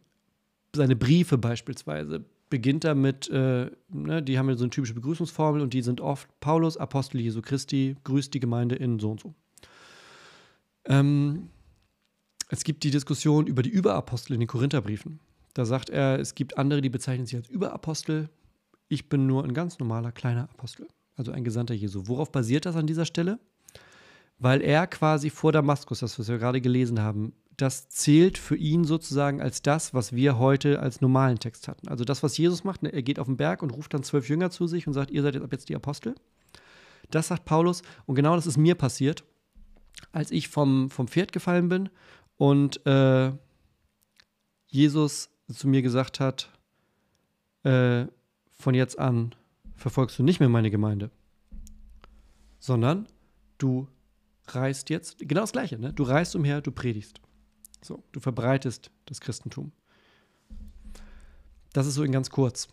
[0.74, 5.60] seine Briefe beispielsweise, beginnt er mit, äh, ne, die haben ja so eine typische Begrüßungsformel
[5.60, 9.34] und die sind oft Paulus, Apostel Jesu Christi, grüßt die Gemeinde in so und so.
[10.84, 11.50] Ähm,
[12.48, 15.18] es gibt die Diskussion über die Überapostel in den Korintherbriefen.
[15.54, 18.28] Da sagt er, es gibt andere, die bezeichnen sich als Überapostel.
[18.88, 20.86] Ich bin nur ein ganz normaler kleiner Apostel,
[21.16, 22.02] also ein Gesandter Jesu.
[22.06, 23.38] Worauf basiert das an dieser Stelle?
[24.38, 28.84] Weil er quasi vor Damaskus, das was wir gerade gelesen haben, das zählt für ihn
[28.84, 31.88] sozusagen als das, was wir heute als normalen Text hatten.
[31.88, 34.28] Also das, was Jesus macht, ne, er geht auf den Berg und ruft dann zwölf
[34.28, 36.14] Jünger zu sich und sagt, ihr seid jetzt ab jetzt die Apostel.
[37.10, 39.24] Das sagt Paulus und genau das ist mir passiert,
[40.12, 41.88] als ich vom, vom Pferd gefallen bin
[42.36, 43.32] und äh,
[44.66, 46.50] Jesus zu mir gesagt hat,
[47.62, 48.06] äh,
[48.50, 49.34] von jetzt an
[49.76, 51.10] verfolgst du nicht mehr meine Gemeinde,
[52.58, 53.06] sondern
[53.58, 53.88] du
[54.48, 55.92] reist jetzt, genau das Gleiche, ne?
[55.92, 57.20] du reist umher, du predigst.
[57.82, 59.72] So, du verbreitest das Christentum.
[61.72, 62.68] Das ist so in ganz kurz.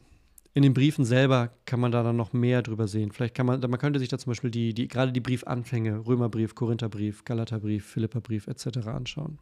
[0.55, 3.11] In den Briefen selber kann man da dann noch mehr drüber sehen.
[3.11, 6.55] Vielleicht kann man, man könnte sich da zum Beispiel die, die gerade die Briefanfänge, Römerbrief,
[6.55, 8.87] Korintherbrief, Galaterbrief, Philipperbrief etc.
[8.87, 9.39] anschauen.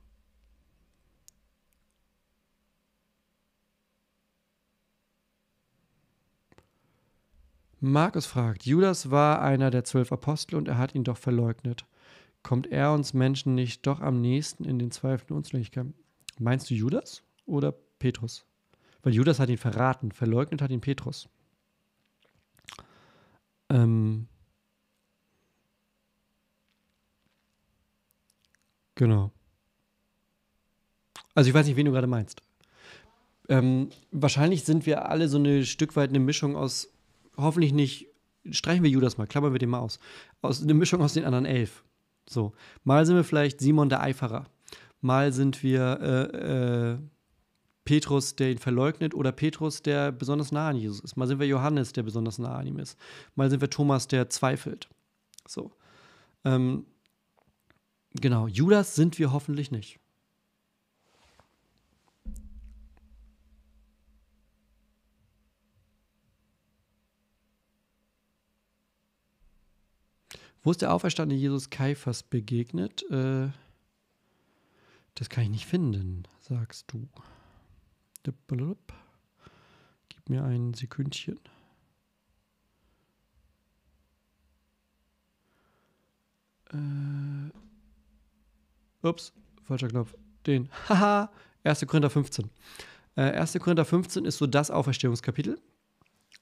[7.82, 11.86] Markus fragt, Judas war einer der zwölf Apostel und er hat ihn doch verleugnet
[12.44, 15.94] kommt er uns Menschen nicht doch am nächsten in den Zweifeln und Unzulänglichkeiten?
[16.40, 18.46] Meinst du Judas oder Petrus?
[19.04, 21.30] Weil Judas hat ihn verraten, verleugnet hat ihn Petrus.
[23.70, 24.28] Ähm
[28.96, 29.32] genau.
[31.34, 32.42] Also ich weiß nicht, wen du gerade meinst.
[33.50, 36.91] Ähm, wahrscheinlich sind wir alle so ein Stück weit eine Mischung aus,
[37.42, 38.08] hoffentlich nicht,
[38.50, 40.00] streichen wir Judas mal, klammern wir den mal aus,
[40.42, 41.84] aus eine Mischung aus den anderen elf.
[42.28, 44.46] So, mal sind wir vielleicht Simon der Eiferer,
[45.02, 46.98] mal sind wir äh, äh,
[47.84, 51.16] Petrus, der ihn verleugnet, oder Petrus, der besonders nah an Jesus ist.
[51.18, 52.98] Mal sind wir Johannes, der besonders nah an ihm ist.
[53.36, 54.88] Mal sind wir Thomas, der zweifelt.
[55.48, 55.72] So.
[56.46, 56.86] Ähm,
[58.14, 60.00] genau, Judas sind wir hoffentlich nicht.
[70.64, 73.04] Wo ist der auferstandene Jesus Kaiphas begegnet?
[73.10, 73.50] Äh,
[75.16, 77.10] das kann ich nicht finden, sagst du.
[80.10, 81.40] Gib mir ein Sekündchen.
[86.72, 87.52] Äh,
[89.02, 89.34] ups,
[89.64, 90.16] falscher Knopf.
[90.46, 90.70] Den.
[90.90, 91.32] Haha,
[91.64, 91.86] 1.
[91.88, 92.50] Korinther 15.
[93.16, 93.54] Äh, 1.
[93.60, 95.60] Korinther 15 ist so das Auferstehungskapitel.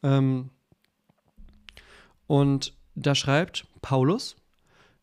[0.03, 0.49] Ähm,
[2.27, 4.35] und da schreibt Paulus,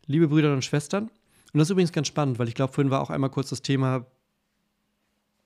[0.07, 1.11] liebe Brüder und Schwestern,
[1.53, 3.63] und das ist übrigens ganz spannend, weil ich glaube, vorhin war auch einmal kurz das
[3.63, 4.07] Thema,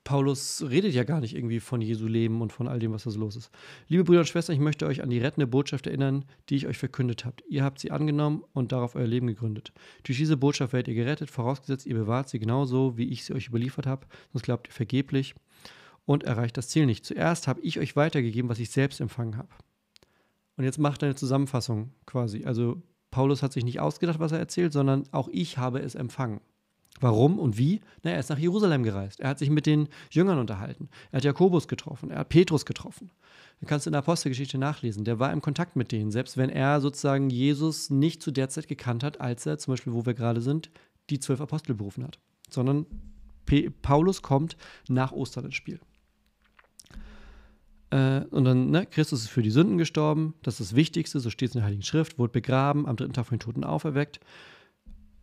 [0.02, 3.10] Paulus redet ja gar nicht irgendwie von Jesu Leben und von all dem, was da
[3.10, 3.50] so los ist.
[3.86, 6.78] Liebe Brüder und Schwestern, ich möchte euch an die rettende Botschaft erinnern, die ich euch
[6.78, 7.36] verkündet habe.
[7.48, 9.72] Ihr habt sie angenommen und darauf euer Leben gegründet.
[10.02, 13.48] Durch diese Botschaft werdet ihr gerettet, vorausgesetzt, ihr bewahrt sie genauso, wie ich sie euch
[13.48, 15.34] überliefert habe, sonst glaubt ihr vergeblich
[16.06, 17.04] und erreicht das Ziel nicht.
[17.04, 19.50] Zuerst habe ich euch weitergegeben, was ich selbst empfangen habe.
[20.56, 22.44] Und jetzt macht er eine Zusammenfassung quasi.
[22.44, 26.40] Also Paulus hat sich nicht ausgedacht, was er erzählt, sondern auch ich habe es empfangen.
[27.00, 27.80] Warum und wie?
[28.02, 29.20] Na, er ist nach Jerusalem gereist.
[29.20, 30.90] Er hat sich mit den Jüngern unterhalten.
[31.12, 32.10] Er hat Jakobus getroffen.
[32.10, 33.10] Er hat Petrus getroffen.
[33.60, 35.04] Du kannst in der Apostelgeschichte nachlesen.
[35.04, 38.68] Der war im Kontakt mit denen, selbst wenn er sozusagen Jesus nicht zu der Zeit
[38.68, 40.70] gekannt hat, als er zum Beispiel, wo wir gerade sind,
[41.08, 42.18] die zwölf Apostel berufen hat.
[42.50, 42.86] Sondern
[43.82, 44.56] Paulus kommt
[44.88, 45.80] nach Ostern ins Spiel.
[47.90, 51.30] Äh, und dann, ne, Christus ist für die Sünden gestorben, das ist das Wichtigste, so
[51.30, 54.20] steht es in der Heiligen Schrift, wurde begraben, am dritten Tag von den Toten auferweckt.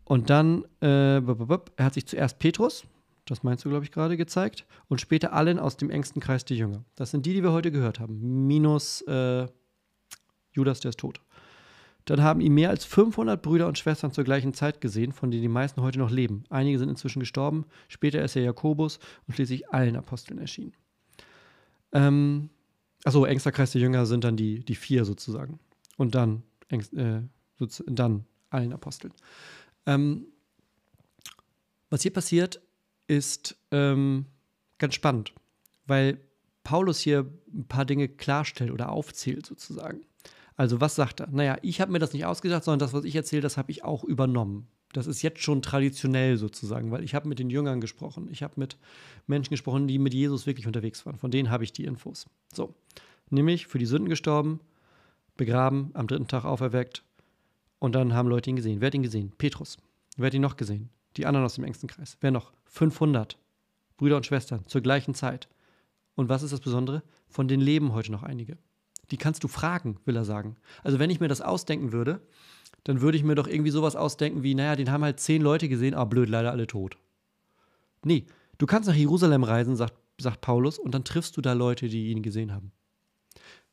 [0.03, 2.85] Und dann, äh, er hat sich zuerst Petrus,
[3.25, 6.57] das meinst du, glaube ich, gerade gezeigt, und später allen aus dem engsten Kreis der
[6.57, 6.83] Jünger.
[6.95, 9.47] Das sind die, die wir heute gehört haben, minus äh,
[10.53, 11.21] Judas, der ist tot.
[12.05, 15.43] Dann haben ihn mehr als 500 Brüder und Schwestern zur gleichen Zeit gesehen, von denen
[15.43, 16.45] die meisten heute noch leben.
[16.49, 20.73] Einige sind inzwischen gestorben, später ist er Jakobus und schließlich allen Aposteln erschienen.
[21.91, 22.49] Ähm,
[23.03, 25.59] Achso, engster Kreis der Jünger sind dann die, die vier sozusagen.
[25.97, 27.21] Und dann, engst, äh,
[27.87, 29.13] dann allen Aposteln.
[29.85, 30.27] Ähm,
[31.89, 32.61] was hier passiert,
[33.07, 34.25] ist ähm,
[34.77, 35.33] ganz spannend,
[35.85, 36.19] weil
[36.63, 40.01] Paulus hier ein paar Dinge klarstellt oder aufzählt sozusagen.
[40.57, 41.27] Also was sagt er?
[41.27, 43.83] Naja, ich habe mir das nicht ausgedacht, sondern das, was ich erzähle, das habe ich
[43.83, 44.67] auch übernommen.
[44.97, 48.29] Das ist jetzt schon traditionell sozusagen, weil ich habe mit den Jüngern gesprochen.
[48.31, 48.77] Ich habe mit
[49.27, 51.19] Menschen gesprochen, die mit Jesus wirklich unterwegs waren.
[51.19, 52.25] Von denen habe ich die Infos.
[52.51, 52.73] So,
[53.29, 54.59] nämlich für die Sünden gestorben,
[55.35, 57.03] begraben, am dritten Tag auferweckt.
[57.77, 58.81] Und dann haben Leute ihn gesehen.
[58.81, 59.31] Wer hat ihn gesehen?
[59.37, 59.77] Petrus.
[60.15, 60.89] Wer hat ihn noch gesehen?
[61.15, 62.17] Die anderen aus dem engsten Kreis.
[62.21, 62.51] Wer noch?
[62.65, 63.37] 500
[63.97, 65.47] Brüder und Schwestern zur gleichen Zeit.
[66.15, 67.03] Und was ist das Besondere?
[67.29, 68.57] Von denen leben heute noch einige.
[69.11, 70.55] Die kannst du fragen, will er sagen.
[70.83, 72.19] Also wenn ich mir das ausdenken würde,
[72.87, 75.67] dann würde ich mir doch irgendwie sowas ausdenken wie, naja, den haben halt zehn Leute
[75.67, 76.97] gesehen, aber blöd, leider alle tot.
[78.05, 78.25] Nee,
[78.59, 82.11] du kannst nach Jerusalem reisen, sagt, sagt Paulus, und dann triffst du da Leute, die
[82.11, 82.71] ihn gesehen haben.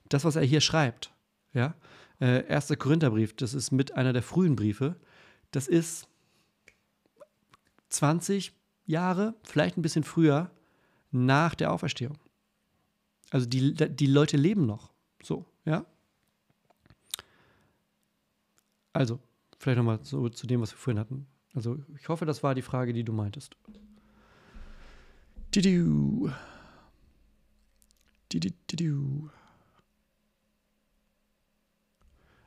[0.09, 1.15] Das, was er hier schreibt,
[1.53, 1.77] ja,
[2.19, 2.77] äh, 1.
[2.77, 4.97] Korintherbrief, das ist mit einer der frühen Briefe,
[5.53, 6.09] das ist
[7.91, 8.53] 20
[8.85, 10.51] Jahre, vielleicht ein bisschen früher,
[11.13, 12.19] nach der Auferstehung.
[13.31, 14.93] Also die, die Leute leben noch.
[15.23, 15.87] So, ja.
[18.95, 19.19] Also,
[19.59, 21.27] vielleicht nochmal so zu dem, was wir vorhin hatten.
[21.53, 23.57] Also, ich hoffe, das war die Frage, die du meintest.
[25.55, 26.31] Didu.
[28.33, 29.31] Didu.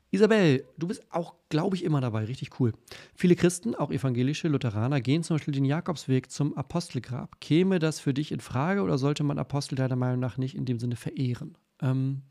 [0.09, 2.23] Isabel, du bist auch, glaube ich, immer dabei.
[2.25, 2.73] Richtig cool.
[3.13, 7.41] Viele Christen, auch evangelische Lutheraner, gehen zum Beispiel den Jakobsweg zum Apostelgrab.
[7.41, 10.65] Käme das für dich in Frage oder sollte man Apostel deiner Meinung nach nicht in
[10.65, 11.57] dem Sinne verehren?
[11.81, 12.23] Ähm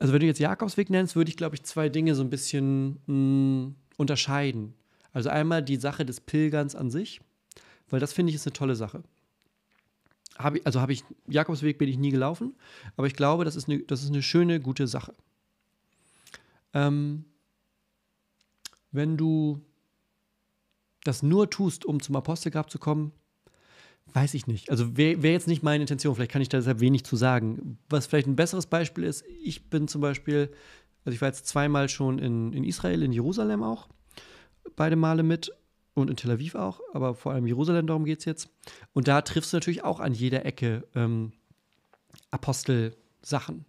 [0.00, 2.98] also, wenn du jetzt Jakobsweg nennst, würde ich, glaube ich, zwei Dinge so ein bisschen
[3.06, 4.74] mh, hm, unterscheiden.
[5.12, 7.20] Also einmal die Sache des Pilgerns an sich,
[7.88, 9.02] weil das finde ich ist eine tolle Sache
[10.42, 12.54] hab ich, also habe ich, Jakobsweg bin ich nie gelaufen,
[12.96, 15.14] aber ich glaube, das ist eine, das ist eine schöne, gute Sache.
[16.72, 17.24] Ähm,
[18.92, 19.60] wenn du
[21.04, 23.12] das nur tust, um zum Apostelgrab zu kommen,
[24.12, 24.70] weiß ich nicht.
[24.70, 27.78] Also wäre wär jetzt nicht meine Intention, vielleicht kann ich da deshalb wenig zu sagen.
[27.88, 30.50] Was vielleicht ein besseres Beispiel ist, ich bin zum Beispiel,
[31.04, 33.88] also ich war jetzt zweimal schon in, in Israel, in Jerusalem auch,
[34.76, 35.52] beide Male mit
[35.94, 38.48] und in Tel Aviv auch, aber vor allem Jerusalem, darum geht es jetzt.
[38.92, 41.32] Und da triffst du natürlich auch an jeder Ecke ähm,
[42.30, 43.64] Apostelsachen.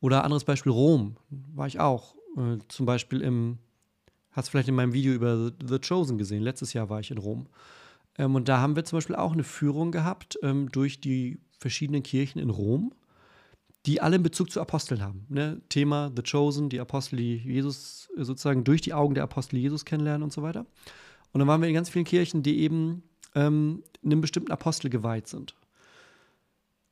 [0.00, 2.14] Oder anderes Beispiel Rom, war ich auch.
[2.36, 3.58] Äh, zum Beispiel im,
[4.32, 7.18] hast du vielleicht in meinem Video über The Chosen gesehen, letztes Jahr war ich in
[7.18, 7.46] Rom.
[8.20, 12.02] Ähm, und da haben wir zum Beispiel auch eine Führung gehabt ähm, durch die verschiedenen
[12.02, 12.92] Kirchen in Rom,
[13.86, 15.24] die alle einen Bezug zu Aposteln haben.
[15.30, 15.62] Ne?
[15.70, 20.22] Thema The Chosen, die Apostel, die Jesus sozusagen durch die Augen der Apostel Jesus kennenlernen
[20.22, 20.66] und so weiter.
[21.32, 23.02] Und dann waren wir in ganz vielen Kirchen, die eben
[23.34, 25.54] ähm, einem bestimmten Apostel geweiht sind.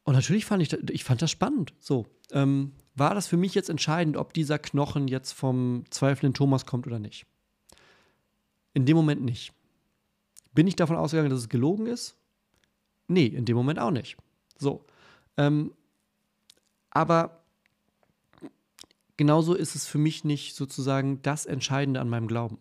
[0.05, 1.75] Und natürlich fand ich, ich fand das spannend.
[1.79, 6.65] So, ähm, war das für mich jetzt entscheidend, ob dieser Knochen jetzt vom zweifelnden Thomas
[6.65, 7.27] kommt oder nicht?
[8.73, 9.53] In dem Moment nicht.
[10.59, 12.17] Bin ich davon ausgegangen, dass es gelogen ist?
[13.07, 14.17] Nee, in dem Moment auch nicht.
[14.59, 14.85] So.
[15.37, 15.73] Ähm,
[16.91, 17.45] aber
[19.17, 22.59] genauso ist es für mich nicht sozusagen das Entscheidende an meinem Glauben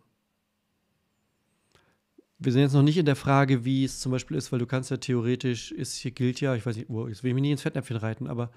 [2.39, 4.67] wir sind jetzt noch nicht in der Frage, wie es zum Beispiel ist, weil du
[4.67, 7.41] kannst ja theoretisch, ist hier gilt ja, ich weiß nicht, oh, jetzt will ich mich
[7.41, 8.51] nicht ins Fettnäpfchen reiten, aber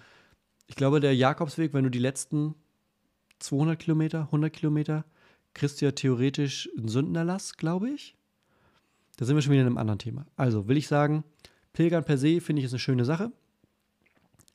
[0.67, 2.55] ich glaube, der Jakobsweg, wenn du die letzten
[3.39, 5.05] 200 Kilometer, 100 Kilometer,
[5.55, 8.17] kriegst du ja theoretisch einen Sündenerlass, glaube ich.
[9.21, 10.27] Da sind wir schon wieder in einem anderen Thema.
[10.37, 11.23] Also will ich sagen,
[11.73, 13.31] Pilgern per se finde ich ist eine schöne Sache.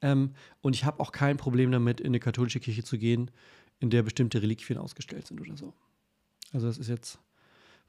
[0.02, 3.32] Ähm, und ich habe auch kein Problem damit, in eine katholische Kirche zu gehen,
[3.80, 5.74] in der bestimmte Reliquien ausgestellt sind oder so.
[6.52, 7.20] Also das ist jetzt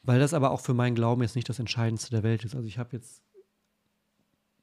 [0.07, 2.55] weil das aber auch für meinen Glauben jetzt nicht das Entscheidendste der Welt ist.
[2.55, 3.23] Also ich habe jetzt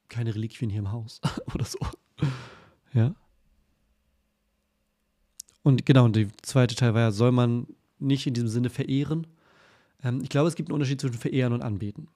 [0.08, 1.20] keine Reliquien hier im Haus
[1.54, 1.78] oder so.
[2.94, 3.14] Ja.
[5.62, 7.66] Und genau, und der zweite Teil war ja, soll man
[7.98, 9.26] nicht in diesem Sinne verehren?
[10.04, 12.08] Ähm, ich glaube, es gibt einen Unterschied zwischen verehren und anbeten.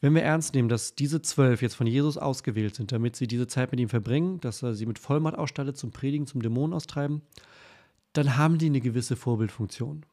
[0.00, 3.46] Wenn wir ernst nehmen, dass diese zwölf jetzt von Jesus ausgewählt sind, damit sie diese
[3.46, 7.22] Zeit mit ihm verbringen, dass er sie mit Vollmacht ausstattet zum Predigen, zum Dämonen austreiben,
[8.12, 10.04] dann haben die eine gewisse Vorbildfunktion.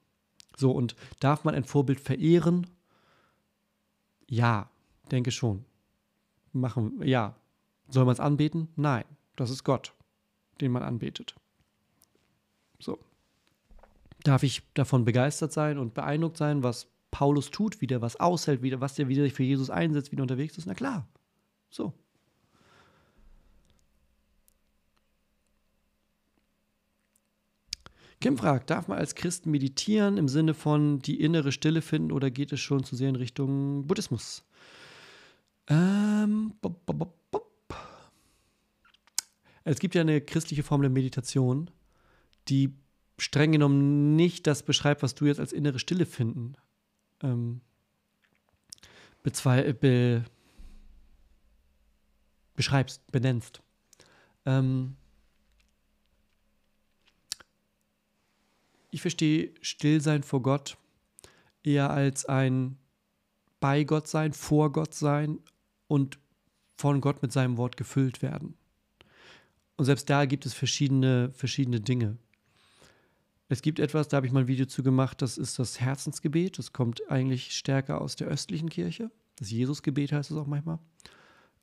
[0.56, 2.68] So, und darf man ein Vorbild verehren?
[4.30, 4.70] Ja,
[5.12, 5.66] denke schon.
[6.54, 7.36] Machen, ja.
[7.90, 8.68] Soll man es anbeten?
[8.76, 9.96] Nein, das ist Gott,
[10.62, 11.34] den man anbetet.
[12.80, 13.00] So.
[14.24, 18.62] Darf ich davon begeistert sein und beeindruckt sein, was Paulus tut, wie der was aushält,
[18.62, 20.66] wie der, was der wieder sich für Jesus einsetzt, wie der unterwegs ist?
[20.66, 21.08] Na klar.
[21.70, 21.94] So.
[28.22, 32.30] Kim fragt, darf man als Christ meditieren im Sinne von die innere Stille finden oder
[32.30, 34.44] geht es schon zu sehr in Richtung Buddhismus?
[35.68, 37.00] Ähm, bop, bop,
[37.32, 37.76] bop.
[39.64, 41.70] Es gibt ja eine christliche Form der Meditation,
[42.50, 42.74] die
[43.20, 46.56] streng genommen nicht das beschreibt, was du jetzt als innere Stille finden
[47.22, 47.62] ähm,
[49.24, 50.26] be
[52.56, 53.62] beschreibst, benennst.
[54.46, 54.98] Ähm,
[58.92, 60.78] ich verstehe Stillsein vor Gott
[61.64, 62.78] eher als ein
[63.60, 65.40] bei Gott sein, vor Gott sein
[65.88, 66.20] und
[66.76, 68.58] von Gott mit seinem Wort gefüllt werden.
[69.78, 72.18] Und selbst da gibt es verschiedene, verschiedene Dinge.
[73.52, 76.60] Es gibt etwas, da habe ich mal ein Video zu gemacht, das ist das Herzensgebet.
[76.60, 79.10] Das kommt eigentlich stärker aus der östlichen Kirche.
[79.38, 80.78] Das Jesusgebet heißt es auch manchmal.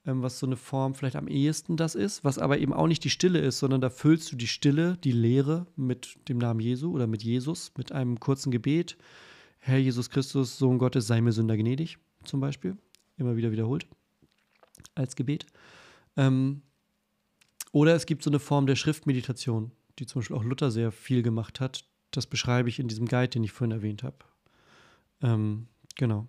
[0.06, 3.04] ähm, was so eine Form vielleicht am ehesten das ist, was aber eben auch nicht
[3.04, 6.92] die Stille ist, sondern da füllst du die Stille, die Leere mit dem Namen Jesu
[6.92, 8.96] oder mit Jesus, mit einem kurzen Gebet.
[9.58, 12.76] Herr Jesus Christus, Sohn Gottes, sei mir Sünder gnädig, zum Beispiel.
[13.16, 13.86] Immer wieder wiederholt
[14.94, 15.46] als Gebet.
[16.16, 16.62] Ähm,
[17.72, 21.22] oder es gibt so eine Form der Schriftmeditation, die zum Beispiel auch Luther sehr viel
[21.22, 21.84] gemacht hat.
[22.10, 24.16] Das beschreibe ich in diesem Guide, den ich vorhin erwähnt habe.
[25.22, 25.66] Ähm,
[25.96, 26.28] genau.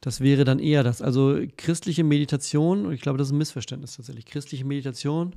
[0.00, 1.00] Das wäre dann eher das.
[1.00, 4.26] Also christliche Meditation, und ich glaube, das ist ein Missverständnis tatsächlich.
[4.26, 5.36] Christliche Meditation,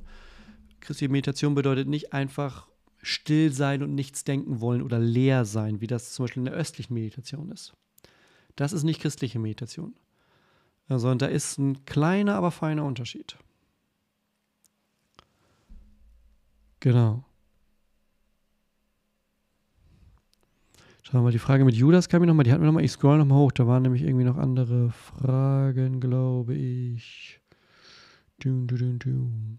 [0.80, 2.68] christliche Meditation bedeutet nicht einfach
[3.00, 6.54] still sein und nichts denken wollen oder leer sein, wie das zum Beispiel in der
[6.54, 7.74] östlichen Meditation ist.
[8.56, 9.94] Das ist nicht christliche Meditation.
[10.88, 13.36] Sondern da ist ein kleiner, aber feiner Unterschied.
[16.86, 17.24] Genau.
[21.02, 22.92] Schauen wir mal, die Frage mit Judas kam mir nochmal, die hatten wir nochmal, ich
[22.92, 27.40] scroll nochmal hoch, da waren nämlich irgendwie noch andere Fragen, glaube ich.
[28.38, 29.58] Dum, dum, dum,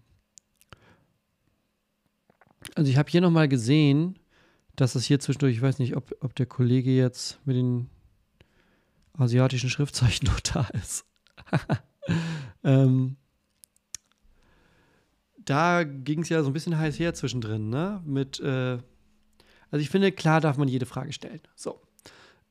[2.74, 4.18] also ich habe hier nochmal gesehen,
[4.74, 7.90] dass es hier zwischendurch, ich weiß nicht, ob, ob der Kollege jetzt mit den
[9.12, 11.04] asiatischen Schriftzeichen noch da ist.
[12.64, 13.17] ähm,
[15.48, 18.02] da ging es ja so ein bisschen heiß her zwischendrin, ne?
[18.04, 18.78] Mit, äh,
[19.70, 21.40] also ich finde, klar darf man jede Frage stellen.
[21.54, 21.80] So.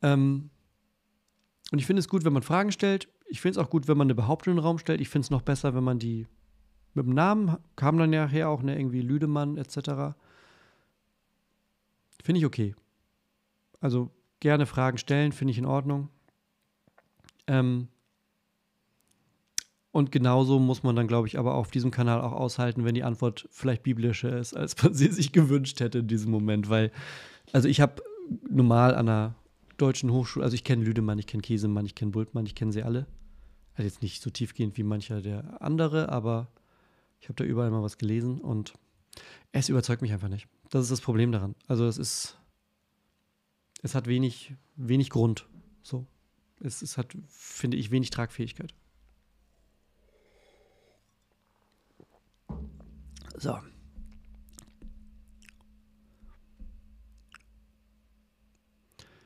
[0.01, 0.49] Ähm,
[1.71, 3.07] und ich finde es gut, wenn man Fragen stellt.
[3.27, 5.01] Ich finde es auch gut, wenn man eine Behauptung in den Raum stellt.
[5.01, 6.27] Ich finde es noch besser, wenn man die
[6.93, 10.15] mit dem Namen kam dann nachher auch, ne, irgendwie Lüdemann etc.
[12.23, 12.75] Finde ich okay.
[13.79, 16.09] Also gerne Fragen stellen, finde ich in Ordnung.
[17.45, 17.89] Ähm,
[19.97, 23.01] und genauso muss man dann, glaube ich, aber auf diesem Kanal auch aushalten, wenn die
[23.01, 26.69] Antwort vielleicht biblischer ist, als man sie sich gewünscht hätte in diesem Moment.
[26.69, 26.91] Weil,
[27.51, 28.03] also ich habe
[28.47, 29.35] normal an einer
[29.77, 32.83] deutschen Hochschule, also ich kenne Lüdemann, ich kenne Käsemann, ich kenne Bultmann, ich kenne sie
[32.83, 33.07] alle.
[33.73, 36.51] Also jetzt nicht so tiefgehend wie mancher der andere, aber
[37.19, 38.75] ich habe da überall mal was gelesen und
[39.51, 40.47] es überzeugt mich einfach nicht.
[40.69, 41.55] Das ist das Problem daran.
[41.65, 42.37] Also es ist,
[43.81, 45.47] es hat wenig, wenig Grund.
[45.81, 46.05] So.
[46.61, 48.75] Es, es hat, finde ich, wenig Tragfähigkeit.
[53.37, 53.55] So.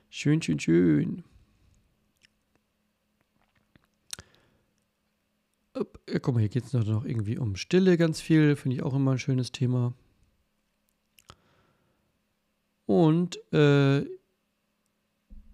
[0.09, 1.23] Schön, schön, schön.
[6.09, 8.57] Ja, guck mal, hier geht es noch irgendwie um Stille ganz viel.
[8.57, 9.93] Finde ich auch immer ein schönes Thema.
[12.85, 14.01] Und äh,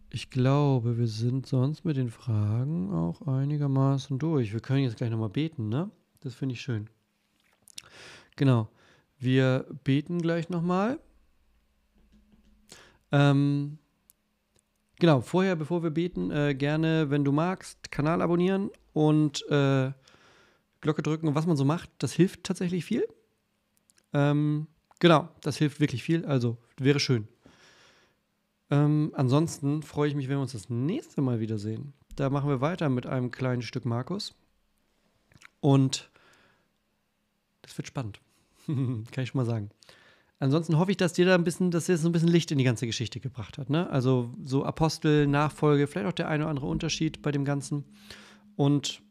[0.10, 4.52] ich glaube, wir sind sonst mit den Fragen auch einigermaßen durch.
[4.52, 5.92] Wir können jetzt gleich nochmal beten, ne?
[6.22, 6.90] Das finde ich schön.
[8.38, 8.70] Genau.
[9.20, 11.00] Wir beten gleich nochmal.
[13.12, 13.80] Ähm,
[15.00, 19.92] genau, vorher, bevor wir beten, äh, gerne, wenn du magst, Kanal abonnieren und äh,
[20.82, 21.90] Glocke drücken und was man so macht.
[21.98, 23.08] Das hilft tatsächlich viel.
[24.14, 24.68] Ähm,
[25.00, 26.26] genau, das hilft wirklich viel.
[26.26, 27.28] Also wäre schön.
[28.70, 31.94] Ähm, ansonsten freue ich mich, wenn wir uns das nächste Mal wiedersehen.
[32.16, 34.36] Da machen wir weiter mit einem kleinen Stück Markus.
[35.60, 36.12] Und
[37.62, 38.20] das wird spannend.
[39.12, 39.70] Kann ich schon mal sagen.
[40.40, 42.60] Ansonsten hoffe ich, dass dir da ein bisschen, dass dir so ein bisschen Licht in
[42.60, 43.70] die ganze Geschichte gebracht hat.
[43.70, 43.90] Ne?
[43.90, 47.86] Also so Apostel, Nachfolge, vielleicht auch der eine oder andere Unterschied bei dem Ganzen.
[48.56, 49.02] Und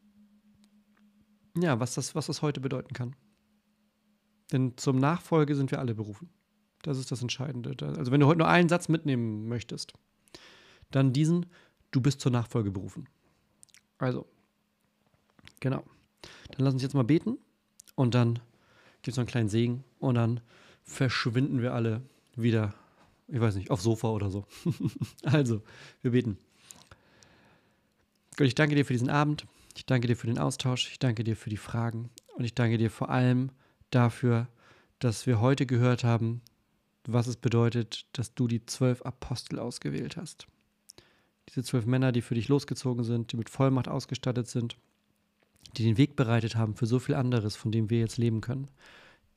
[1.59, 3.17] ja, was das, was das heute bedeuten kann.
[4.53, 6.31] Denn zum Nachfolge sind wir alle berufen.
[6.83, 7.75] Das ist das Entscheidende.
[7.97, 9.95] Also wenn du heute nur einen Satz mitnehmen möchtest,
[10.93, 11.47] dann diesen,
[11.91, 13.09] du bist zur Nachfolge berufen.
[13.99, 14.27] Also,
[15.59, 15.83] genau.
[16.53, 17.39] Dann lass uns jetzt mal beten
[17.97, 18.39] und dann
[19.07, 20.41] gibt es noch einen kleinen Segen und dann
[20.83, 22.03] verschwinden wir alle
[22.35, 22.75] wieder,
[23.29, 24.47] ich weiß nicht, aufs Sofa oder so.
[25.23, 25.63] also,
[26.03, 26.39] wir beten.
[28.37, 29.47] Gott, ich danke dir für diesen Abend.
[29.77, 30.91] Ich danke dir für den Austausch.
[30.91, 32.11] Ich danke dir für die Fragen.
[32.35, 33.51] Und ich danke dir vor allem
[33.93, 34.49] dafür,
[34.99, 36.43] dass wir heute gehört haben,
[37.07, 40.49] was es bedeutet, dass du die zwölf Apostel ausgewählt hast.
[41.49, 44.77] Diese zwölf Männer, die für dich losgezogen sind, die mit Vollmacht ausgestattet sind,
[45.77, 48.69] die den Weg bereitet haben für so viel anderes, von dem wir jetzt leben können,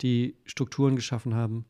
[0.00, 1.66] die Strukturen geschaffen haben,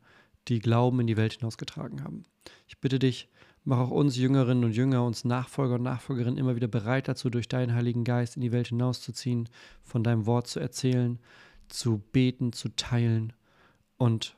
[0.47, 2.23] die Glauben in die Welt hinausgetragen haben.
[2.67, 3.29] Ich bitte dich,
[3.63, 7.47] mach auch uns Jüngerinnen und Jünger, uns Nachfolger und Nachfolgerinnen immer wieder bereit dazu, durch
[7.47, 9.49] deinen Heiligen Geist in die Welt hinauszuziehen,
[9.83, 11.19] von deinem Wort zu erzählen,
[11.67, 13.33] zu beten, zu teilen
[13.97, 14.35] und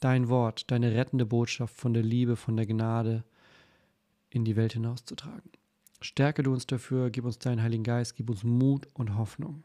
[0.00, 3.24] dein Wort, deine rettende Botschaft von der Liebe, von der Gnade
[4.30, 5.50] in die Welt hinauszutragen.
[6.00, 9.64] Stärke du uns dafür, gib uns deinen Heiligen Geist, gib uns Mut und Hoffnung.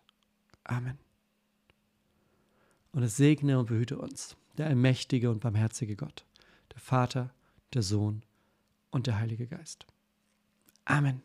[0.63, 0.97] Amen.
[2.91, 6.25] Und es segne und behüte uns, der allmächtige und barmherzige Gott,
[6.73, 7.33] der Vater,
[7.73, 8.23] der Sohn
[8.89, 9.85] und der Heilige Geist.
[10.85, 11.21] Amen.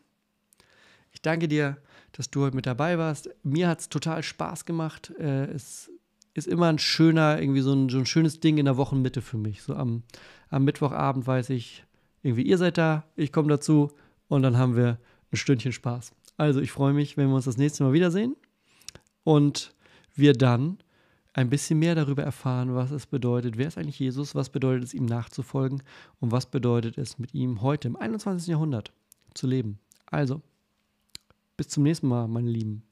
[1.11, 1.77] Ich danke dir,
[2.13, 3.29] dass du heute mit dabei warst.
[3.43, 5.11] Mir hat es total Spaß gemacht.
[5.19, 5.91] Äh, es
[6.33, 9.37] ist immer ein schöner, irgendwie so ein, so ein schönes Ding in der Wochenmitte für
[9.37, 9.63] mich.
[9.63, 10.03] So am,
[10.49, 11.85] am Mittwochabend weiß ich,
[12.23, 13.91] irgendwie ihr seid da, ich komme dazu
[14.27, 14.99] und dann haben wir
[15.31, 16.13] ein Stündchen Spaß.
[16.37, 18.35] Also ich freue mich, wenn wir uns das nächste Mal wiedersehen
[19.27, 19.73] und
[20.15, 20.77] wir dann
[21.33, 24.93] ein bisschen mehr darüber erfahren, was es bedeutet, wer ist eigentlich Jesus, was bedeutet es,
[24.93, 25.83] ihm nachzufolgen
[26.21, 28.47] und was bedeutet es, mit ihm heute im 21.
[28.47, 28.93] Jahrhundert
[29.33, 29.79] zu leben.
[30.05, 30.41] Also,
[31.57, 32.83] bis zum nächsten Mal, meine Lieben.